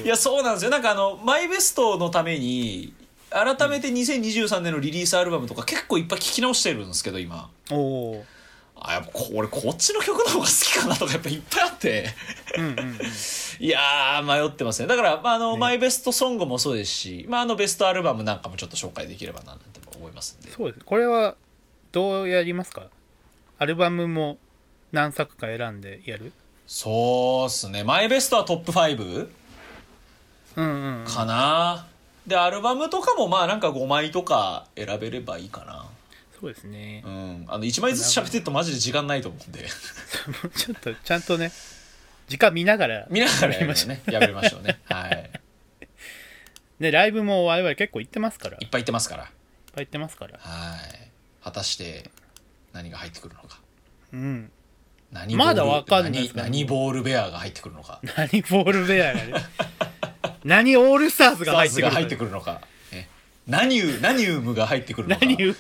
[0.05, 0.71] いやそうなんですよ。
[0.71, 2.95] なんかあのマイベストのために
[3.31, 7.51] 改めて2023年のリリースアルバムとか結構いっぱい聞き直してるんですけど今。
[7.71, 8.25] おお
[8.83, 12.07] あやっぱこ俺こっちの曲の方が好きかなとかやっぱいっぱいあって。
[12.57, 12.99] うんうんうん。
[13.61, 14.89] いやー迷ってますね。
[14.89, 15.59] だから、まああのね。
[15.59, 20.51] マイベストソングもそうですし、まあ、あのベストアルバムなんかもちょっと紹介できればななんて思いますんで。
[20.53, 20.85] そうです。
[20.85, 21.37] これは
[21.93, 22.85] どうやりますか？
[23.59, 24.39] アルバムも
[24.93, 26.33] 何作か選んでやる？
[26.67, 27.85] そうっすね。
[27.85, 29.29] マイベストはトップ5
[30.57, 31.05] うんうんうん。
[31.05, 31.87] かな、
[32.27, 35.87] でアルバムとかもまあなんか5枚とか選べればいいかな
[36.41, 37.03] そうですね。
[37.05, 37.45] うん。
[37.49, 39.67] あの1枚ずつ喋ってるとマジで時間ないと思うんで。
[40.57, 41.53] ちょっとちゃんとね
[42.29, 43.89] 時間見ながら見ながらやりましょう。
[43.91, 44.81] ねやめましょうね。
[44.85, 45.31] はい。
[46.81, 48.57] ねライブも我々結構行ってますから。
[48.57, 49.31] いっいっぱい言ってますから。
[49.73, 50.39] ぱい行ってますから。
[50.39, 51.11] はい。
[51.43, 52.11] 果たして
[52.73, 53.61] 何が入ってくるのか。
[54.13, 54.51] うん。
[55.13, 58.01] 何まだわかんない何何ボールベアが入ってくるのか。
[58.17, 59.33] 何ボールベアがね。
[60.45, 62.63] 何オールスターズが入ってくるが入ってくるのか、
[62.93, 63.09] ね、
[63.47, 65.27] 何ウ何ウムが入ってくるのか。
[65.27, 65.55] 何ウム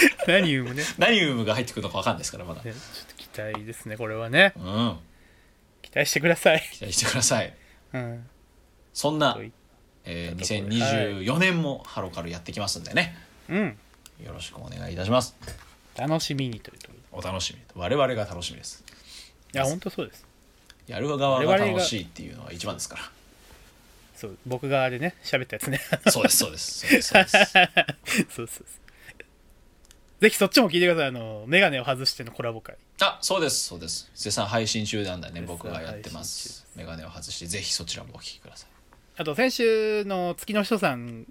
[0.26, 0.82] 何ウムね。
[0.98, 2.62] 何ウムが入ってくるのか分かんないですからまだ。
[2.62, 4.52] ねちょっと期待ですねこれはね。
[4.56, 4.98] うん。
[5.82, 6.68] 期待してください。
[6.72, 7.54] 期待してください。
[7.92, 8.28] うん。
[8.92, 9.38] そんな
[10.08, 10.76] えー、ところで
[11.24, 13.16] 2024年もハロカルやってきますんでね。
[13.48, 13.78] うん。
[14.24, 15.34] よろしくお願いいたします。
[15.96, 18.84] 楽しみにというとお楽しみ我々が楽しみです。
[19.54, 20.24] いや本当そうです。
[20.86, 23.10] やる側が楽しいっていうのが一番ですか
[24.14, 25.80] そう僕があれね喋ったやつね。
[26.04, 27.52] らそうですそうですそうですそうです。
[27.52, 27.62] そ
[28.22, 28.66] うそうそう
[30.20, 31.08] ぜひそっちも聞いてください。
[31.08, 32.76] あのメガネを外してのコラボ会。
[33.00, 33.66] あそうです。
[33.66, 34.10] そうです。
[34.14, 36.66] 絶賛配信中なんだね僕がやってます。
[36.74, 38.70] メガネを外してぜひそちらもお聞きください。
[39.18, 41.26] あと先週の月の人さん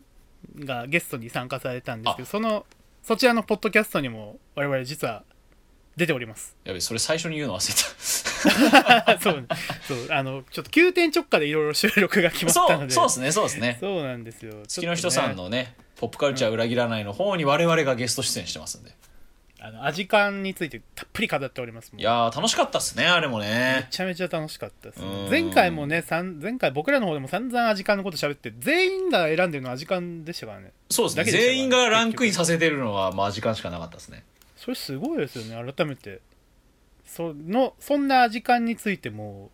[0.59, 2.65] がゲストに参加されたんですけどその
[3.03, 5.23] そちらのポッドキャストにも我々実は
[5.97, 6.55] 出ております。
[6.63, 9.17] やべそれ最初に言うの忘れた。
[9.21, 9.47] そう
[9.87, 12.93] そうあのちょっと急転直下でいろいろ収録が決まったので。
[12.93, 13.77] そうそうですねそうですね。
[13.79, 14.53] そうなんですよ。
[14.67, 15.75] 月の人さんののね。
[15.97, 18.91] ポップカルチャー裏切らないの方に我々がゲスト出演してますんで。
[19.61, 25.29] あのアジカンについてたっぷり語っておりますいやー楽しかったっすねあれもめねちゃめちゃ楽しかったですうん。
[25.31, 30.71] 前回もねさん前回僕らの方でも散々アジカンのこと喋って全員が選んでるのはアジカンでしたからね。
[30.91, 31.23] そうですね。
[31.23, 34.23] 全員がランクインさせてるのはまあ時間しかなかったですね
[34.65, 36.21] それすごいですよね改めて。
[37.05, 39.51] そのそんなアジカンについても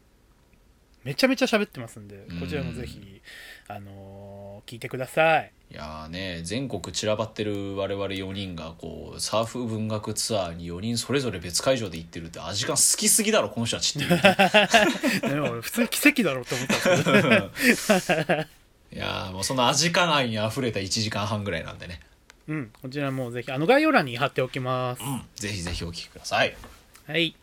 [1.04, 3.22] めちゃめちゃ喋ってますんでこちらもぜひ
[3.68, 5.52] あのー聞いてください。
[5.72, 14.08] いやーね全国散らばってる我々4人がこうサーフ文学ツアーに4人それぞれ別会場で行ってるってあ時間好きすぎだろこの人たちって
[15.28, 18.46] でも俺普通に奇跡だろうと思ったんですけど。
[18.94, 22.02] いやーもうその味感愛にあふれた1時間半ぐらいなんでね
[22.48, 25.04] うんこちらもぜひあの概要欄に貼っておきます。
[25.04, 26.56] うんぜひぜひお聞きください。
[27.08, 27.36] はい。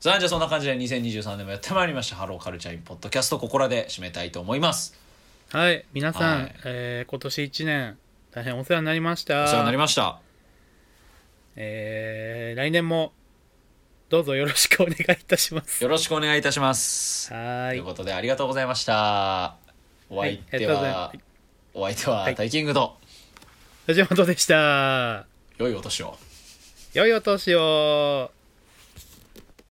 [0.00, 4.98] さあじゃあそんな感じで2023年もやってまいりました「ハローカルチャーインポッドキャスト」ここらで締めたいと思います。
[5.52, 6.54] はい皆さん、はい。
[6.64, 7.98] えー今年1年
[8.30, 9.44] 大変お世話になりました。
[9.44, 10.20] お世話になりました。
[11.56, 13.12] えー来年も
[14.08, 15.82] どうぞよろしくお願いいたします。
[15.84, 17.32] よろしくお願いいたします。
[17.32, 17.70] はーい。
[17.72, 19.56] ということでありがとうございました。
[20.08, 21.18] お相手ははます。
[21.74, 22.34] お相手ははい。
[22.34, 22.96] タイキングと
[23.86, 25.26] 藤本でした。
[25.58, 26.16] 良いお年を。
[26.92, 28.30] 良いお年を